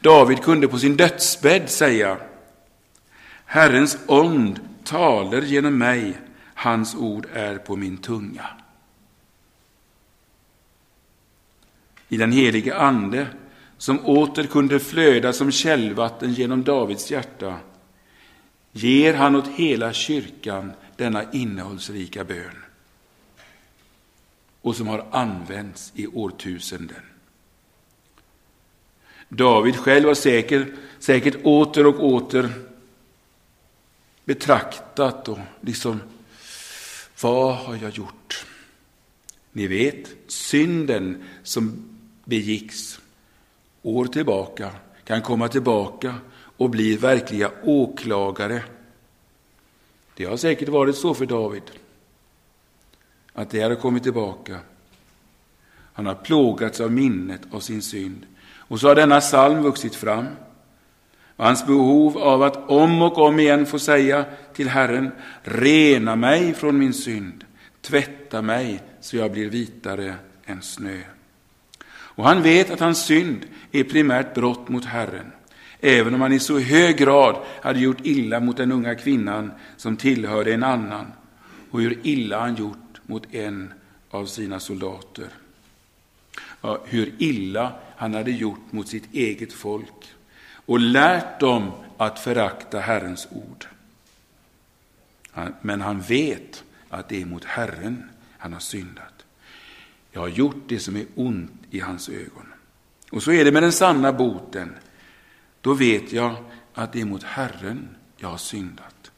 David 0.00 0.42
kunde 0.42 0.68
på 0.68 0.78
sin 0.78 0.96
dödsbädd 0.96 1.70
säga 1.70 2.16
Herrens 3.44 3.98
ond 4.06 4.60
talar 4.84 5.42
genom 5.42 5.78
mig, 5.78 6.18
hans 6.54 6.94
ord 6.94 7.26
är 7.32 7.58
på 7.58 7.76
min 7.76 7.96
tunga. 7.96 8.46
I 12.08 12.16
den 12.16 12.32
heliga 12.32 12.78
Ande, 12.78 13.26
som 13.78 14.06
åter 14.06 14.44
kunde 14.44 14.80
flöda 14.80 15.32
som 15.32 15.50
källvatten 15.52 16.32
genom 16.32 16.64
Davids 16.64 17.10
hjärta, 17.10 17.58
ger 18.72 19.14
han 19.14 19.36
åt 19.36 19.48
hela 19.48 19.92
kyrkan 19.92 20.72
denna 20.96 21.32
innehållsrika 21.32 22.24
bön 22.24 22.56
och 24.60 24.76
som 24.76 24.86
har 24.86 25.06
använts 25.10 25.92
i 25.94 26.06
årtusenden. 26.06 27.02
David 29.28 29.76
själv 29.76 30.06
har 30.06 30.14
säkert, 30.14 30.68
säkert 30.98 31.36
åter 31.44 31.86
och 31.86 32.04
åter 32.04 32.52
betraktat 34.24 35.28
och 35.28 35.38
liksom, 35.60 36.00
vad 37.22 37.56
har 37.56 37.76
jag 37.76 37.90
gjort? 37.90 38.46
Ni 39.52 39.66
vet, 39.66 40.10
synden 40.26 41.24
som 41.42 41.90
begicks 42.24 43.00
år 43.82 44.04
tillbaka 44.04 44.70
kan 45.04 45.22
komma 45.22 45.48
tillbaka 45.48 46.14
och 46.60 46.70
blir 46.70 46.98
verkliga 46.98 47.50
åklagare. 47.62 48.62
Det 50.14 50.24
har 50.24 50.36
säkert 50.36 50.68
varit 50.68 50.96
så 50.96 51.14
för 51.14 51.26
David, 51.26 51.62
att 53.32 53.50
det 53.50 53.60
har 53.60 53.74
kommit 53.74 54.02
tillbaka. 54.02 54.58
Han 55.92 56.06
har 56.06 56.14
plågats 56.14 56.80
av 56.80 56.92
minnet 56.92 57.40
av 57.50 57.60
sin 57.60 57.82
synd. 57.82 58.26
Och 58.52 58.80
så 58.80 58.88
har 58.88 58.94
denna 58.94 59.20
psalm 59.20 59.62
vuxit 59.62 59.94
fram. 59.94 60.26
Och 61.36 61.44
hans 61.44 61.66
behov 61.66 62.18
av 62.18 62.42
att 62.42 62.70
om 62.70 63.02
och 63.02 63.18
om 63.18 63.40
igen 63.40 63.66
få 63.66 63.78
säga 63.78 64.24
till 64.54 64.68
Herren, 64.68 65.10
rena 65.42 66.16
mig 66.16 66.54
från 66.54 66.78
min 66.78 66.94
synd, 66.94 67.44
tvätta 67.80 68.42
mig 68.42 68.82
så 69.00 69.16
jag 69.16 69.32
blir 69.32 69.50
vitare 69.50 70.14
än 70.44 70.62
snö. 70.62 71.00
Och 71.90 72.24
han 72.24 72.42
vet 72.42 72.70
att 72.70 72.80
hans 72.80 73.04
synd 73.04 73.46
är 73.72 73.84
primärt 73.84 74.34
brott 74.34 74.68
mot 74.68 74.84
Herren, 74.84 75.32
även 75.80 76.14
om 76.14 76.20
han 76.20 76.32
i 76.32 76.40
så 76.40 76.58
hög 76.58 76.96
grad 76.96 77.36
hade 77.62 77.80
gjort 77.80 78.06
illa 78.06 78.40
mot 78.40 78.56
den 78.56 78.72
unga 78.72 78.94
kvinnan 78.94 79.52
som 79.76 79.96
tillhörde 79.96 80.54
en 80.54 80.62
annan, 80.62 81.06
och 81.70 81.80
hur 81.80 81.98
illa 82.02 82.40
han 82.40 82.54
gjort 82.54 83.00
mot 83.06 83.34
en 83.34 83.72
av 84.10 84.26
sina 84.26 84.60
soldater. 84.60 85.28
Ja, 86.60 86.78
hur 86.84 87.12
illa 87.18 87.72
han 87.96 88.14
hade 88.14 88.30
gjort 88.30 88.72
mot 88.72 88.88
sitt 88.88 89.14
eget 89.14 89.52
folk 89.52 90.14
och 90.66 90.80
lärt 90.80 91.40
dem 91.40 91.70
att 91.96 92.18
förakta 92.18 92.80
Herrens 92.80 93.28
ord. 93.30 93.66
Men 95.60 95.80
han 95.80 96.00
vet 96.00 96.64
att 96.88 97.08
det 97.08 97.22
är 97.22 97.26
mot 97.26 97.44
Herren 97.44 98.10
han 98.38 98.52
har 98.52 98.60
syndat. 98.60 99.24
Jag 100.12 100.20
har 100.20 100.28
gjort 100.28 100.62
det 100.68 100.78
som 100.78 100.96
är 100.96 101.06
ont 101.14 101.62
i 101.70 101.80
hans 101.80 102.08
ögon. 102.08 102.46
Och 103.10 103.22
så 103.22 103.32
är 103.32 103.44
det 103.44 103.52
med 103.52 103.62
den 103.62 103.72
sanna 103.72 104.12
boten. 104.12 104.74
Då 105.60 105.74
vet 105.74 106.12
jag 106.12 106.36
att 106.74 106.92
det 106.92 107.00
är 107.00 107.04
mot 107.04 107.22
Herren 107.22 107.96
jag 108.16 108.28
har 108.28 108.38
syndat. 108.38 109.10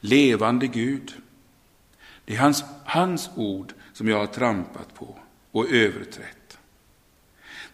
Levande 0.00 0.66
Gud. 0.66 1.12
Det 2.24 2.34
är 2.34 2.38
hans, 2.38 2.64
hans 2.84 3.30
ord 3.34 3.72
som 3.92 4.08
jag 4.08 4.18
har 4.18 4.26
trampat 4.26 4.94
på 4.94 5.18
och 5.50 5.70
överträtt. 5.70 6.58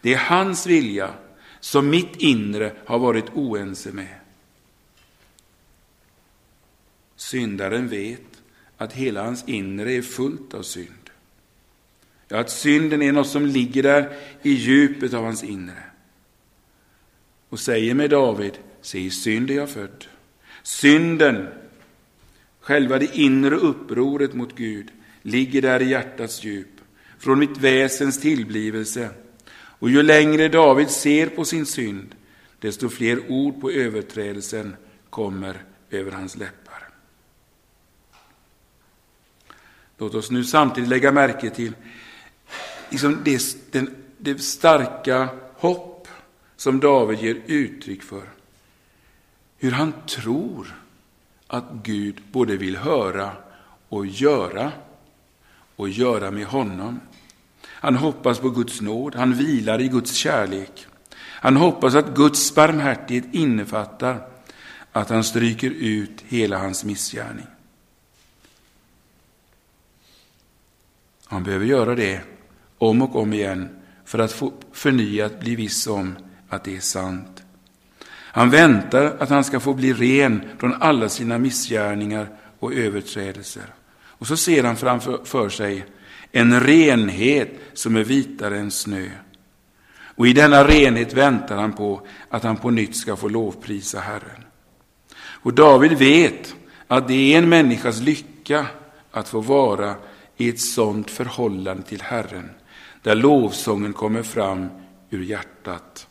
Det 0.01 0.15
är 0.15 0.19
hans 0.19 0.67
vilja 0.67 1.15
som 1.61 1.91
mitt 1.91 2.17
inre 2.17 2.73
har 2.87 2.99
varit 2.99 3.31
oense 3.35 3.93
med. 3.93 4.15
Syndaren 7.17 7.89
vet 7.89 8.43
att 8.77 8.93
hela 8.93 9.25
hans 9.25 9.49
inre 9.49 9.93
är 9.93 10.03
fullt 10.03 10.55
av 10.55 10.63
synd. 10.63 11.11
Ja, 12.29 12.41
att 12.41 12.51
synden 12.51 13.03
är 13.03 13.13
något 13.13 13.29
som 13.29 13.47
ligger 13.47 13.83
där 13.83 14.17
i 14.43 14.51
djupet 14.51 15.15
av 15.15 15.25
hans 15.25 15.45
inre. 15.45 15.83
Och 17.49 17.61
säger 17.61 17.95
med 17.95 18.11
David, 18.11 18.59
se 18.83 18.99
i 18.99 19.11
synd 19.11 19.51
är 19.51 19.55
jag 19.55 19.71
född. 19.71 20.05
Synden, 20.63 21.49
själva 22.61 22.99
det 22.99 23.17
inre 23.17 23.57
upproret 23.57 24.35
mot 24.35 24.57
Gud, 24.57 24.91
ligger 25.23 25.63
där 25.63 25.83
i 25.83 25.89
hjärtats 25.89 26.45
djup, 26.45 26.81
från 27.19 27.39
mitt 27.39 27.59
väsens 27.59 28.21
tillblivelse. 28.21 29.11
Och 29.51 29.91
ju 29.91 30.03
längre 30.03 30.49
David 30.49 30.91
ser 30.91 31.27
på 31.27 31.45
sin 31.45 31.67
synd, 31.67 32.15
desto 32.59 32.89
fler 32.89 33.31
ord 33.31 33.61
på 33.61 33.71
överträdelsen 33.71 34.77
kommer 35.11 35.63
över 35.91 36.13
hans 36.13 36.37
läppar. 36.37 36.89
Låt 39.99 40.15
oss 40.15 40.31
nu 40.31 40.45
samtidigt 40.45 40.91
lägga 40.91 41.13
märke 41.13 41.51
till 41.51 41.73
liksom 42.91 43.19
det, 43.25 43.41
den, 43.71 43.95
det 44.19 44.39
starka 44.39 45.29
hopp 45.57 45.88
som 46.59 46.81
David 46.81 47.19
ger 47.19 47.43
uttryck 47.47 48.03
för. 48.03 48.23
Hur 49.59 49.71
han 49.71 49.93
tror 50.07 50.75
att 51.47 51.65
Gud 51.83 52.23
både 52.33 52.57
vill 52.57 52.77
höra 52.77 53.33
och 53.89 54.07
göra 54.07 54.73
och 55.77 55.89
göra 55.89 56.31
med 56.31 56.47
honom. 56.47 57.01
Han 57.65 57.97
hoppas 57.97 58.39
på 58.39 58.51
Guds 58.51 58.81
nåd, 58.81 59.15
han 59.15 59.35
vilar 59.35 59.81
i 59.81 59.89
Guds 59.89 60.13
kärlek. 60.13 60.87
Han 61.17 61.57
hoppas 61.57 61.95
att 61.95 62.15
Guds 62.15 62.55
barmhärtighet 62.55 63.35
innefattar 63.35 64.29
att 64.93 65.09
han 65.09 65.25
stryker 65.25 65.71
ut 65.71 66.25
hela 66.29 66.59
hans 66.59 66.85
missgärning. 66.85 67.47
Han 71.25 71.45
behöver 71.45 71.67
göra 71.67 71.95
det 71.95 72.21
om 72.79 73.03
och 73.03 73.17
om 73.17 73.33
igen 73.33 73.69
för 74.05 74.19
att 74.19 74.33
få 74.33 74.53
förnyat 74.73 75.41
bli 75.41 75.57
viss 75.57 75.87
om 75.87 76.17
att 76.49 76.65
det 76.65 76.77
är 76.77 76.81
sant. 76.81 77.43
Han 78.11 78.51
väntar 78.51 79.17
att 79.19 79.29
han 79.29 79.45
ska 79.45 79.61
få 79.61 79.75
bli 79.75 79.93
ren 79.93 80.43
från 80.59 80.75
alla 80.83 81.09
sina 81.09 81.39
missgärningar 81.39 82.29
och 82.59 82.75
överträdelser. 82.75 83.75
Och 83.99 84.27
så 84.27 84.37
ser 84.37 84.65
han 84.65 84.77
framför 84.77 85.49
sig 85.49 85.87
en 86.33 86.61
renhet 86.61 87.51
som 87.75 87.97
är 87.97 88.05
vitare 88.05 88.59
än 88.59 88.71
snö. 88.71 89.11
Och 90.19 90.27
i 90.27 90.33
denna 90.33 90.65
renhet 90.65 91.13
väntar 91.13 91.57
han 91.57 91.73
på 91.73 92.07
att 92.29 92.43
han 92.43 92.57
på 92.57 92.71
nytt 92.71 92.97
ska 92.97 93.17
få 93.17 93.29
lovprisa 93.29 94.01
Herren. 94.01 94.45
Och 95.19 95.55
David 95.55 95.93
vet 95.93 96.55
att 96.87 97.09
det 97.09 97.35
är 97.35 97.39
en 97.39 97.49
människas 97.49 98.01
lycka 98.01 98.67
att 99.11 99.29
få 99.29 99.41
vara 99.41 99.95
i 100.37 100.49
ett 100.49 100.61
sådant 100.61 101.11
förhållande 101.11 101.83
till 101.83 102.03
Herren 102.03 102.51
där 103.03 103.15
lovsången 103.15 103.93
kommer 103.93 104.23
fram 104.23 104.69
ur 105.11 105.23
hjärtat. 105.23 106.08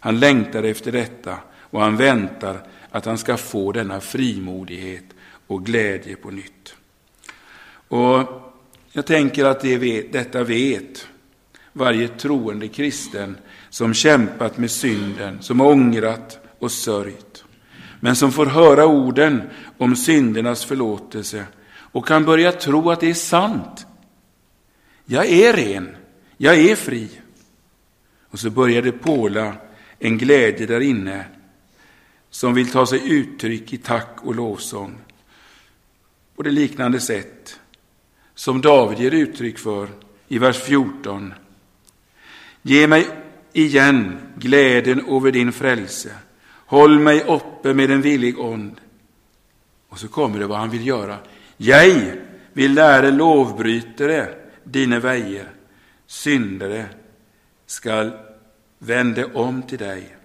Han 0.00 0.20
längtar 0.20 0.62
efter 0.62 0.92
detta 0.92 1.38
och 1.60 1.80
han 1.80 1.96
väntar 1.96 2.66
att 2.90 3.04
han 3.04 3.18
ska 3.18 3.36
få 3.36 3.72
denna 3.72 4.00
frimodighet 4.00 5.04
och 5.46 5.66
glädje 5.66 6.16
på 6.16 6.30
nytt. 6.30 6.74
Och 7.88 8.42
jag 8.92 9.06
tänker 9.06 9.44
att 9.44 9.60
det 9.60 9.76
vet, 9.76 10.12
detta 10.12 10.44
vet 10.44 11.06
varje 11.72 12.08
troende 12.08 12.68
kristen 12.68 13.36
som 13.70 13.94
kämpat 13.94 14.58
med 14.58 14.70
synden, 14.70 15.42
som 15.42 15.60
ångrat 15.60 16.38
och 16.58 16.72
sörjt, 16.72 17.44
men 18.00 18.16
som 18.16 18.32
får 18.32 18.46
höra 18.46 18.86
orden 18.86 19.42
om 19.78 19.96
syndernas 19.96 20.64
förlåtelse 20.64 21.44
och 21.92 22.06
kan 22.06 22.24
börja 22.24 22.52
tro 22.52 22.90
att 22.90 23.00
det 23.00 23.10
är 23.10 23.14
sant. 23.14 23.86
Jag 25.04 25.26
är 25.26 25.52
ren, 25.52 25.96
jag 26.36 26.58
är 26.58 26.76
fri. 26.76 27.08
Och 28.30 28.38
så 28.38 28.50
börjar 28.50 28.82
det 28.82 28.92
påla 28.92 29.54
en 29.98 30.18
glädje 30.18 30.66
där 30.66 30.80
inne 30.80 31.24
som 32.30 32.54
vill 32.54 32.70
ta 32.70 32.86
sig 32.86 33.12
uttryck 33.12 33.72
i 33.72 33.78
tack 33.78 34.18
och 34.22 34.34
lovsång. 34.34 34.98
På 36.36 36.42
det 36.42 36.50
liknande 36.50 37.00
sätt 37.00 37.60
som 38.34 38.60
David 38.60 38.98
ger 38.98 39.14
uttryck 39.14 39.58
för 39.58 39.88
i 40.28 40.38
vers 40.38 40.56
14. 40.56 41.34
Ge 42.62 42.86
mig 42.86 43.06
igen 43.52 44.18
glädjen 44.36 45.08
över 45.08 45.32
din 45.32 45.52
frälse. 45.52 46.10
Håll 46.66 46.98
mig 46.98 47.24
uppe 47.24 47.74
med 47.74 47.90
en 47.90 48.02
villig 48.02 48.38
ond. 48.38 48.80
Och 49.88 49.98
så 49.98 50.08
kommer 50.08 50.38
det 50.38 50.46
vad 50.46 50.58
han 50.58 50.70
vill 50.70 50.86
göra. 50.86 51.18
Jag 51.56 52.12
vill 52.52 52.74
lära 52.74 53.10
lovbrytere 53.10 54.34
dina 54.64 54.98
väjer. 54.98 55.50
syndare 56.06 56.86
skall 57.66 58.27
vände 58.78 59.24
om 59.24 59.62
till 59.62 59.78
dig. 59.78 60.16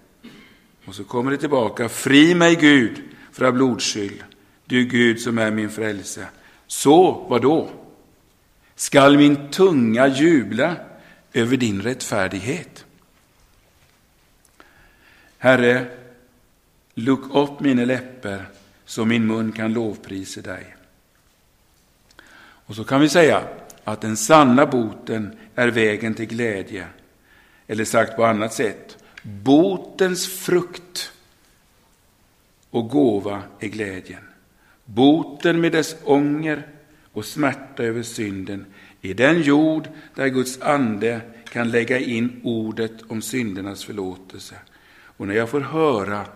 Och 0.86 0.94
så 0.94 1.04
kommer 1.04 1.30
det 1.30 1.36
tillbaka. 1.36 1.88
Fri 1.88 2.34
mig 2.34 2.56
Gud 2.56 3.02
från 3.32 3.54
blodskyld, 3.54 4.24
du 4.64 4.84
Gud 4.84 5.20
som 5.20 5.38
är 5.38 5.50
min 5.50 5.70
frälse. 5.70 6.26
Så, 6.66 7.26
vad 7.28 7.42
då? 7.42 7.70
Skall 8.74 9.16
min 9.16 9.50
tunga 9.50 10.06
jubla 10.06 10.76
över 11.32 11.56
din 11.56 11.82
rättfärdighet? 11.82 12.84
Herre, 15.38 15.86
luck 16.94 17.34
upp 17.34 17.60
mina 17.60 17.84
läppar 17.84 18.46
så 18.84 19.04
min 19.04 19.26
mun 19.26 19.52
kan 19.52 19.72
lovprisa 19.72 20.40
dig. 20.40 20.76
Och 22.66 22.74
så 22.74 22.84
kan 22.84 23.00
vi 23.00 23.08
säga 23.08 23.42
att 23.84 24.00
den 24.00 24.16
sanna 24.16 24.66
boten 24.66 25.38
är 25.54 25.68
vägen 25.68 26.14
till 26.14 26.26
glädje. 26.26 26.86
Eller 27.66 27.84
sagt 27.84 28.16
på 28.16 28.24
annat 28.24 28.54
sätt, 28.54 29.04
botens 29.22 30.28
frukt 30.28 31.12
och 32.70 32.88
gåva 32.88 33.42
är 33.60 33.68
glädjen. 33.68 34.22
Boten 34.84 35.60
med 35.60 35.72
dess 35.72 35.96
ånger 36.04 36.68
och 37.12 37.24
smärta 37.24 37.82
över 37.82 38.02
synden 38.02 38.66
är 39.02 39.14
den 39.14 39.42
jord 39.42 39.88
där 40.14 40.28
Guds 40.28 40.60
ande 40.62 41.20
kan 41.48 41.70
lägga 41.70 41.98
in 41.98 42.40
ordet 42.44 42.92
om 43.08 43.22
syndernas 43.22 43.84
förlåtelse. 43.84 44.54
Och 45.16 45.26
när 45.26 45.34
jag 45.34 45.48
får 45.48 45.60
höra 45.60 46.26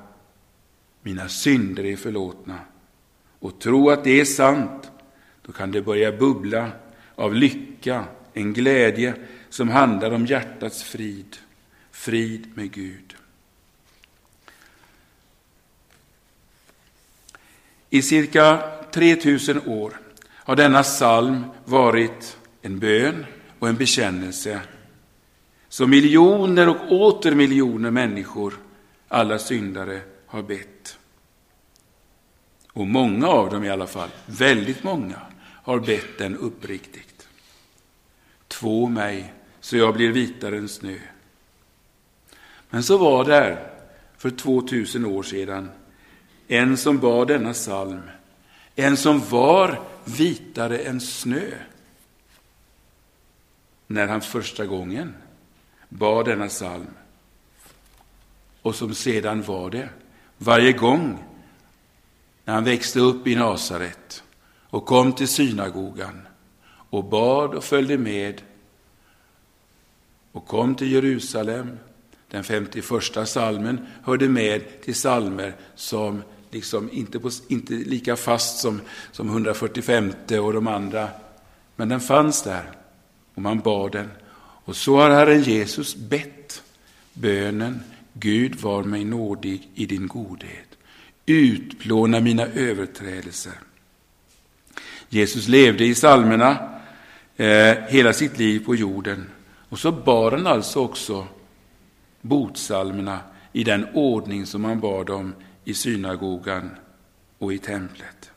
mina 1.02 1.28
synder 1.28 1.84
är 1.84 1.96
förlåtna 1.96 2.58
och 3.38 3.60
tro 3.60 3.90
att 3.90 4.04
det 4.04 4.20
är 4.20 4.24
sant, 4.24 4.90
då 5.42 5.52
kan 5.52 5.72
det 5.72 5.82
börja 5.82 6.12
bubbla 6.12 6.70
av 7.14 7.34
lycka, 7.34 8.04
en 8.32 8.52
glädje 8.52 9.14
som 9.48 9.68
handlar 9.68 10.10
om 10.10 10.26
hjärtats 10.26 10.82
frid, 10.82 11.36
frid 11.90 12.50
med 12.54 12.72
Gud. 12.72 13.16
I 17.90 18.02
cirka 18.02 18.62
3000 18.92 19.68
år 19.68 20.00
har 20.30 20.56
denna 20.56 20.82
psalm 20.82 21.44
varit 21.64 22.36
en 22.62 22.78
bön 22.78 23.26
och 23.58 23.68
en 23.68 23.76
bekännelse 23.76 24.60
som 25.68 25.90
miljoner 25.90 26.68
och 26.68 26.92
åter 26.92 27.34
miljoner 27.34 27.90
människor, 27.90 28.54
alla 29.08 29.38
syndare, 29.38 30.00
har 30.26 30.42
bett. 30.42 30.98
Och 32.72 32.86
många 32.86 33.28
av 33.28 33.50
dem 33.50 33.64
i 33.64 33.70
alla 33.70 33.86
fall, 33.86 34.08
väldigt 34.26 34.84
många, 34.84 35.20
har 35.62 35.80
bett 35.80 36.18
den 36.18 36.36
uppriktigt. 36.36 37.07
Två 38.58 38.88
mig 38.88 39.34
så 39.60 39.76
jag 39.76 39.94
blir 39.94 40.12
vitare 40.12 40.58
än 40.58 40.68
snö. 40.68 40.98
Men 42.70 42.82
så 42.82 42.98
var 42.98 43.24
där 43.24 43.70
för 44.16 44.30
2000 44.30 45.04
år 45.04 45.22
sedan 45.22 45.70
en 46.48 46.76
som 46.76 46.98
bad 46.98 47.28
denna 47.28 47.52
psalm, 47.52 48.00
en 48.74 48.96
som 48.96 49.20
var 49.30 49.80
vitare 50.04 50.78
än 50.78 51.00
snö. 51.00 51.50
När 53.86 54.06
han 54.06 54.20
första 54.20 54.66
gången 54.66 55.14
bad 55.88 56.26
denna 56.26 56.48
psalm 56.48 56.90
och 58.62 58.74
som 58.74 58.94
sedan 58.94 59.42
var 59.42 59.70
det 59.70 59.88
varje 60.38 60.72
gång 60.72 61.24
när 62.44 62.54
han 62.54 62.64
växte 62.64 63.00
upp 63.00 63.26
i 63.26 63.34
Nasaret 63.34 64.22
och 64.70 64.86
kom 64.86 65.12
till 65.12 65.28
synagogan 65.28 66.28
och 66.90 67.04
bad 67.04 67.54
och 67.54 67.64
följde 67.64 67.98
med 67.98 68.42
och 70.32 70.46
kom 70.46 70.74
till 70.74 70.92
Jerusalem. 70.92 71.78
Den 72.30 72.44
51 72.44 72.84
salmen 73.24 73.86
hörde 74.02 74.28
med 74.28 74.80
till 74.80 74.94
salmer 74.94 75.56
som 75.74 76.22
liksom 76.50 76.90
inte, 76.92 77.18
på, 77.18 77.30
inte 77.48 77.72
lika 77.72 78.16
fast 78.16 78.58
som, 78.58 78.80
som 79.12 79.28
145 79.28 80.12
och 80.28 80.52
de 80.52 80.66
andra, 80.66 81.08
men 81.76 81.88
den 81.88 82.00
fanns 82.00 82.42
där 82.42 82.70
och 83.34 83.42
man 83.42 83.60
bad 83.60 83.92
den. 83.92 84.10
Och 84.64 84.76
så 84.76 84.96
har 84.96 85.10
Herren 85.10 85.42
Jesus 85.42 85.96
bett 85.96 86.62
bönen 87.12 87.80
Gud 88.12 88.54
var 88.60 88.84
mig 88.84 89.04
nådig 89.04 89.68
i 89.74 89.86
din 89.86 90.06
godhet. 90.06 90.68
Utplåna 91.26 92.20
mina 92.20 92.46
överträdelser. 92.46 93.52
Jesus 95.08 95.48
levde 95.48 95.84
i 95.84 95.94
salmerna 95.94 96.80
eh, 97.36 97.76
hela 97.88 98.12
sitt 98.12 98.38
liv 98.38 98.64
på 98.64 98.74
jorden. 98.74 99.26
Och 99.68 99.78
så 99.78 99.92
bar 99.92 100.30
han 100.30 100.46
alltså 100.46 100.80
också 100.80 101.26
botsalmerna 102.20 103.20
i 103.52 103.64
den 103.64 103.86
ordning 103.94 104.46
som 104.46 104.64
han 104.64 104.80
bar 104.80 105.04
dem 105.04 105.34
i 105.64 105.74
synagogan 105.74 106.70
och 107.38 107.52
i 107.52 107.58
templet. 107.58 108.30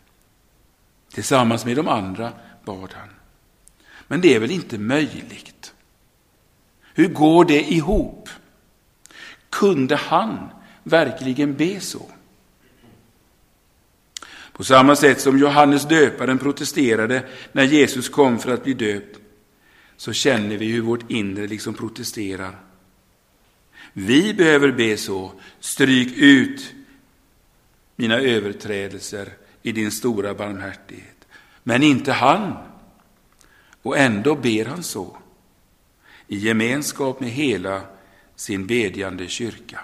Tillsammans 1.14 1.66
med 1.66 1.76
de 1.76 1.88
andra 1.88 2.32
bad 2.66 2.94
han. 2.94 3.10
Men 4.08 4.22
det 4.22 4.36
är 4.36 4.40
väl 4.40 4.52
inte 4.52 4.78
möjligt? 4.78 5.74
Hur 6.94 7.08
går 7.08 7.46
det 7.46 7.72
ihop? 7.72 8.30
Kunde 9.50 9.96
han 9.96 10.50
verkligen 10.84 11.56
be 11.56 11.80
så? 11.80 12.06
På 14.52 14.64
samma 14.64 14.96
sätt 14.96 15.22
som 15.22 15.38
Johannes 15.38 15.88
döparen 15.88 16.38
protesterade 16.38 17.26
när 17.52 17.64
Jesus 17.64 18.10
kom 18.10 18.40
för 18.40 18.54
att 18.54 18.64
bli 18.64 18.74
döpt, 18.74 19.21
så 20.02 20.14
känner 20.14 20.58
vi 20.58 20.66
hur 20.66 20.82
vårt 20.82 21.12
inre 21.12 21.48
liksom 21.48 21.74
protesterar. 21.74 22.60
Vi 23.94 24.34
behöver 24.34 24.72
be 24.72 24.98
så, 24.98 25.32
stryk 25.60 26.18
ut 26.18 26.74
mina 27.96 28.16
överträdelser 28.16 29.34
i 29.62 29.72
din 29.72 29.92
stora 29.92 30.34
barmhärtighet. 30.34 31.28
Men 31.64 31.84
inte 31.84 32.12
han. 32.12 32.54
Och 33.82 33.98
ändå 33.98 34.36
ber 34.36 34.66
han 34.66 34.84
så, 34.84 35.18
i 36.28 36.38
gemenskap 36.38 37.20
med 37.20 37.30
hela 37.30 37.82
sin 38.36 38.68
bedjande 38.68 39.28
kyrka. 39.28 39.80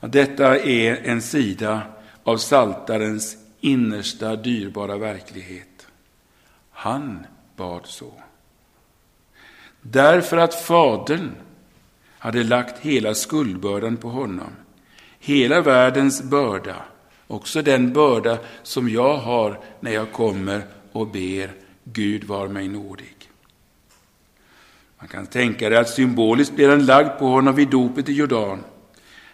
Detta 0.00 0.58
är 0.58 0.96
en 0.96 1.22
sida 1.22 1.82
av 2.24 2.36
saltarens 2.36 3.36
innersta 3.60 4.36
dyrbara 4.36 4.98
verklighet. 4.98 5.86
Han 6.70 7.26
bad 7.56 7.86
så. 7.86 8.12
Därför 9.82 10.36
att 10.36 10.54
Fadern 10.54 11.34
hade 12.18 12.44
lagt 12.44 12.78
hela 12.78 13.14
skuldbördan 13.14 13.96
på 13.96 14.08
honom. 14.08 14.50
Hela 15.18 15.60
världens 15.60 16.22
börda, 16.22 16.76
också 17.26 17.62
den 17.62 17.92
börda 17.92 18.38
som 18.62 18.88
jag 18.88 19.16
har 19.16 19.60
när 19.80 19.90
jag 19.90 20.12
kommer 20.12 20.62
och 20.92 21.06
ber 21.06 21.52
Gud 21.84 22.24
var 22.24 22.48
mig 22.48 22.68
nådig. 22.68 23.14
Man 24.98 25.08
kan 25.08 25.26
tänka 25.26 25.68
sig 25.68 25.76
att 25.76 25.88
symboliskt 25.88 26.56
blev 26.56 26.70
den 26.70 26.86
lagd 26.86 27.18
på 27.18 27.26
honom 27.26 27.54
vid 27.54 27.68
dopet 27.68 28.08
i 28.08 28.12
Jordan. 28.12 28.64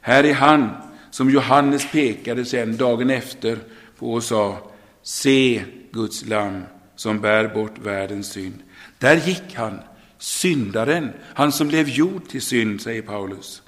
Här 0.00 0.24
är 0.24 0.34
han 0.34 0.70
som 1.10 1.30
Johannes 1.30 1.92
pekade 1.92 2.44
sen 2.44 2.76
dagen 2.76 3.10
efter 3.10 3.58
på 3.98 4.12
och 4.12 4.22
sa 4.22 4.58
Se 5.02 5.64
Guds 5.90 6.26
lam 6.26 6.62
som 6.96 7.20
bär 7.20 7.48
bort 7.48 7.78
världens 7.78 8.32
synd. 8.32 8.62
Där 8.98 9.16
gick 9.16 9.54
han, 9.54 9.80
syndaren, 10.24 11.12
han 11.34 11.52
som 11.52 11.68
blev 11.68 11.88
gjord 11.88 12.28
till 12.28 12.42
synd, 12.42 12.80
säger 12.80 13.02
Paulus. 13.02 13.62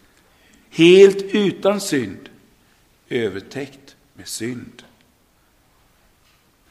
Helt 0.70 1.22
utan 1.22 1.80
synd, 1.80 2.28
övertäckt 3.08 3.96
med 4.14 4.28
synd. 4.28 4.82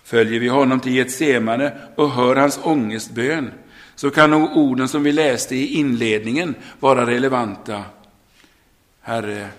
Följer 0.04 0.40
vi 0.40 0.48
honom 0.48 0.80
till 0.80 0.96
Getsemane 0.96 1.78
och 1.96 2.12
hör 2.12 2.36
hans 2.36 2.60
ångestbön 2.64 3.52
så 3.96 4.12
kan 4.12 4.30
nog 4.30 4.58
orden 4.58 4.88
som 4.88 5.04
vi 5.04 5.12
läste 5.12 5.56
i 5.56 5.74
inledningen 5.74 6.56
vara 6.80 7.06
relevanta. 7.06 7.84
Herre, 9.02 9.50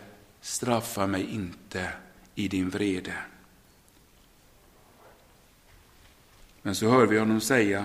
straffa 0.41 1.07
mig 1.07 1.27
inte 1.31 1.89
i 2.35 2.49
din 2.49 2.71
vrede. 2.71 3.15
Men 6.63 6.75
så 6.75 6.89
hör 6.89 7.07
vi 7.07 7.19
honom 7.19 7.41
säga, 7.41 7.85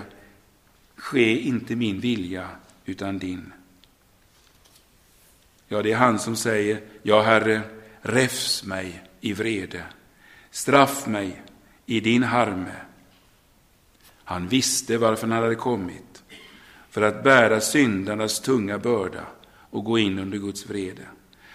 ske 0.96 1.38
inte 1.38 1.76
min 1.76 2.00
vilja 2.00 2.48
utan 2.84 3.18
din. 3.18 3.52
Ja, 5.68 5.82
det 5.82 5.92
är 5.92 5.96
han 5.96 6.18
som 6.18 6.36
säger, 6.36 6.80
ja 7.02 7.22
Herre, 7.22 7.62
räfs 8.00 8.64
mig 8.64 9.02
i 9.20 9.32
vrede, 9.32 9.84
straff 10.50 11.06
mig 11.06 11.42
i 11.86 12.00
din 12.00 12.22
harme. 12.22 12.76
Han 14.24 14.48
visste 14.48 14.98
varför 14.98 15.26
han 15.26 15.42
hade 15.42 15.54
kommit, 15.54 16.22
för 16.90 17.02
att 17.02 17.22
bära 17.22 17.60
syndarnas 17.60 18.40
tunga 18.40 18.78
börda 18.78 19.26
och 19.46 19.84
gå 19.84 19.98
in 19.98 20.18
under 20.18 20.38
Guds 20.38 20.66
vrede. 20.66 21.06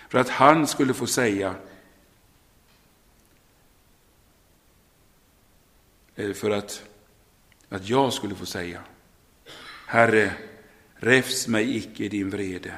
För 0.10 0.20
att 0.20 0.30
han 0.30 0.68
skulle 0.68 0.94
få 0.94 1.08
säga, 1.08 1.56
eller 6.16 6.34
för 6.34 6.52
att, 6.52 6.84
att 7.70 7.90
jag 7.90 8.14
skulle 8.14 8.36
få 8.36 8.46
säga, 8.46 8.84
Herre, 9.90 10.34
räfs 10.96 11.48
mig 11.48 11.78
icke 11.78 12.04
i 12.04 12.10
din 12.10 12.30
vrede, 12.30 12.74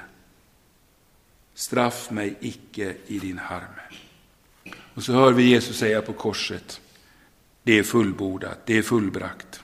straff 1.53 2.09
mig 2.11 2.37
icke 2.39 2.95
i 3.07 3.19
din 3.19 3.37
harme. 3.37 3.81
Och 4.93 5.03
så 5.03 5.13
hör 5.13 5.31
vi 5.31 5.43
Jesus 5.43 5.77
säga 5.77 6.01
på 6.01 6.13
korset, 6.13 6.81
det 7.63 7.79
är 7.79 7.83
fullbordat, 7.83 8.65
det 8.65 8.77
är 8.77 8.81
fullbrakt. 8.81 9.63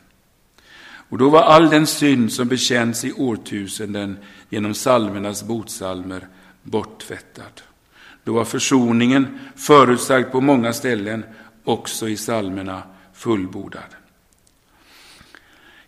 Och 1.10 1.18
då 1.18 1.30
var 1.30 1.42
all 1.42 1.70
den 1.70 1.88
synd 1.88 2.34
som 2.34 2.48
bekänts 2.48 3.06
i 3.06 3.14
årtusenden 3.14 4.18
genom 4.50 4.74
salmernas 4.74 5.44
botsalmer 5.44 6.28
borttvättad. 6.64 7.62
Då 8.24 8.34
var 8.34 8.46
försoningen 8.46 9.40
förutsagd 9.56 10.32
på 10.32 10.42
många 10.42 10.74
ställen, 10.74 11.26
också 11.64 12.10
i 12.10 12.18
salmerna 12.18 12.84
fullbordad. 13.14 13.96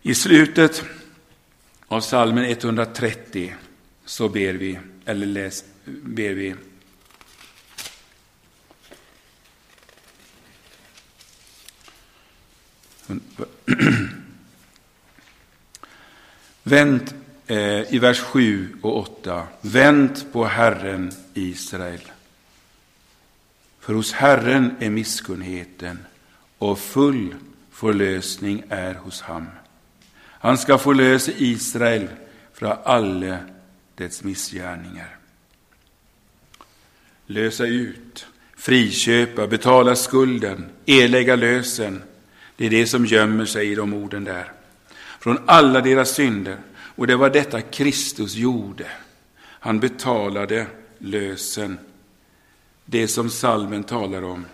I 0.02 0.14
slutet 0.14 0.84
av 1.88 2.00
salmen 2.00 2.44
130 2.44 3.54
så 4.04 4.28
ber 4.28 4.54
vi, 4.54 4.78
eller 5.04 5.26
läs, 5.26 5.64
ber 5.84 6.34
vi 6.34 6.54
Vänt 16.62 17.14
eh, 17.46 17.94
i 17.94 17.98
vers 17.98 18.20
7 18.20 18.78
och 18.82 18.98
8. 18.98 19.46
Vänt 19.60 20.32
på 20.32 20.44
Herren 20.44 21.12
Israel. 21.34 22.00
För 23.80 23.94
hos 23.94 24.12
Herren 24.12 24.76
är 24.78 24.90
misskunnheten 24.90 25.98
och 26.58 26.78
full 26.78 27.34
förlösning 27.70 28.62
är 28.68 28.94
hos 28.94 29.20
ham. 29.20 29.46
Han 30.40 30.58
ska 30.58 30.78
förlösa 30.78 31.32
Israel 31.36 32.08
från 32.52 32.72
alla 32.84 33.38
dess 33.94 34.24
missgärningar. 34.24 35.16
Lösa 37.26 37.66
ut, 37.66 38.26
friköpa, 38.56 39.46
betala 39.46 39.96
skulden, 39.96 40.70
erlägga 40.86 41.36
lösen. 41.36 42.02
Det 42.56 42.66
är 42.66 42.70
det 42.70 42.86
som 42.86 43.06
gömmer 43.06 43.44
sig 43.44 43.72
i 43.72 43.74
de 43.74 43.94
orden 43.94 44.24
där. 44.24 44.52
Från 45.20 45.38
alla 45.46 45.80
deras 45.80 46.10
synder. 46.10 46.56
Och 46.74 47.06
det 47.06 47.16
var 47.16 47.30
detta 47.30 47.60
Kristus 47.60 48.34
gjorde. 48.34 48.86
Han 49.40 49.80
betalade 49.80 50.66
lösen. 50.98 51.78
Det 52.84 53.08
som 53.08 53.30
salmen 53.30 53.84
talar 53.84 54.22
om. 54.22 54.46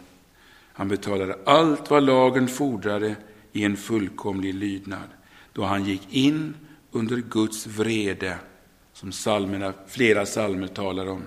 Han 0.73 0.89
betalade 0.89 1.39
allt 1.47 1.91
vad 1.91 2.03
lagen 2.03 2.49
fordrade 2.49 3.17
i 3.53 3.65
en 3.65 3.77
fullkomlig 3.77 4.55
lydnad. 4.55 5.09
Då 5.55 5.65
han 5.65 5.85
gick 5.85 6.13
in 6.13 6.55
under 6.91 7.17
Guds 7.17 7.67
vrede, 7.67 8.39
som 8.93 9.13
salmerna, 9.13 9.73
flera 9.89 10.27
salmer 10.27 10.67
talar 10.67 11.07
om. 11.07 11.23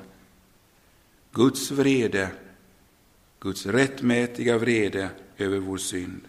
Guds 1.31 1.71
vrede, 1.71 2.29
Guds 3.39 3.65
rättmätiga 3.65 4.57
vrede 4.57 5.09
över 5.37 5.59
vår 5.59 5.77
synd. 5.77 6.21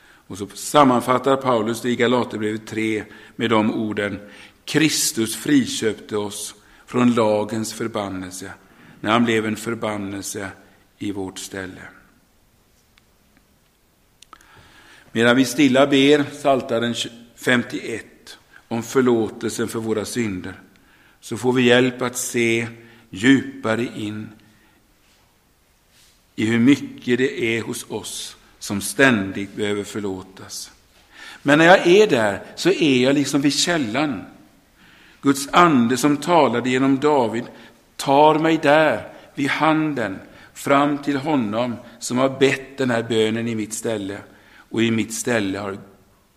Och 0.00 0.38
så 0.38 0.46
sammanfattar 0.46 1.36
Paulus 1.36 1.80
det 1.80 1.90
i 1.90 1.96
Galaterbrevet 1.96 2.66
3 2.66 3.04
med 3.36 3.50
de 3.50 3.74
orden 3.74 4.20
Kristus 4.64 5.36
friköpte 5.36 6.16
oss 6.16 6.54
från 6.86 7.14
lagens 7.14 7.72
förbannelse 7.72 8.52
när 9.00 9.10
han 9.10 9.24
blev 9.24 9.46
en 9.46 9.56
förbannelse 9.56 10.48
i 10.98 11.12
vårt 11.12 11.38
ställe. 11.38 11.82
Medan 15.12 15.36
vi 15.36 15.44
stilla 15.44 15.86
ber 15.86 16.22
Psaltaren 16.22 16.94
51 17.36 18.38
om 18.68 18.82
förlåtelsen 18.82 19.68
för 19.68 19.78
våra 19.78 20.04
synder 20.04 20.60
så 21.20 21.36
får 21.36 21.52
vi 21.52 21.62
hjälp 21.62 22.02
att 22.02 22.16
se 22.16 22.68
djupare 23.10 23.88
in 23.96 24.28
i 26.36 26.46
hur 26.46 26.58
mycket 26.58 27.18
det 27.18 27.56
är 27.56 27.62
hos 27.62 27.90
oss 27.90 28.36
som 28.58 28.80
ständigt 28.80 29.56
behöver 29.56 29.84
förlåtas. 29.84 30.70
Men 31.42 31.58
när 31.58 31.64
jag 31.64 31.86
är 31.86 32.06
där 32.06 32.42
så 32.56 32.70
är 32.70 33.02
jag 33.02 33.14
liksom 33.14 33.40
vid 33.40 33.54
källan. 33.54 34.24
Guds 35.20 35.48
ande 35.52 35.96
som 35.96 36.16
talade 36.16 36.70
genom 36.70 37.00
David 37.00 37.44
tar 37.96 38.38
mig 38.38 38.58
där 38.62 39.12
vid 39.34 39.48
handen 39.48 40.18
fram 40.54 40.98
till 40.98 41.16
honom 41.16 41.76
som 41.98 42.18
har 42.18 42.38
bett 42.38 42.78
den 42.78 42.90
här 42.90 43.02
bönen 43.02 43.48
i 43.48 43.54
mitt 43.54 43.74
ställe 43.74 44.18
och 44.70 44.82
i 44.82 44.90
mitt 44.90 45.14
ställe 45.14 45.58
har 45.58 45.78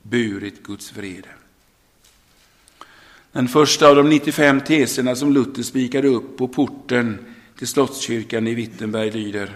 burit 0.02 0.64
Guds 0.64 0.98
vrede. 0.98 1.30
Den 3.32 3.48
första 3.48 3.88
av 3.88 3.96
de 3.96 4.10
95 4.10 4.62
teserna 4.62 5.16
som 5.16 5.34
Luther 5.34 5.64
spikade 5.64 6.08
upp 6.08 6.38
på 6.38 6.48
porten 6.48 7.26
till 7.58 7.68
Slottskyrkan 7.68 8.48
i 8.48 8.54
Wittenberg 8.54 9.12
lyder 9.12 9.56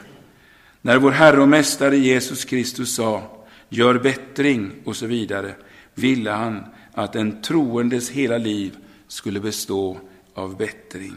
När 0.82 0.98
vår 0.98 1.12
Herre 1.12 1.41
och 1.41 1.50
Mästare 1.50 1.98
Jesus 1.98 2.46
Kristus 2.46 2.96
sa 2.96 3.46
gör 3.70 4.00
bättring 4.00 4.72
och 4.84 4.96
så 4.96 5.06
vidare 5.06 5.56
ville 5.94 6.32
han 6.32 6.64
att 6.94 7.16
en 7.16 7.41
troendes 7.41 8.10
hela 8.10 8.38
liv 8.38 8.78
skulle 9.08 9.39
bestå 9.39 10.00
av 10.34 10.58
bättring. 10.58 11.16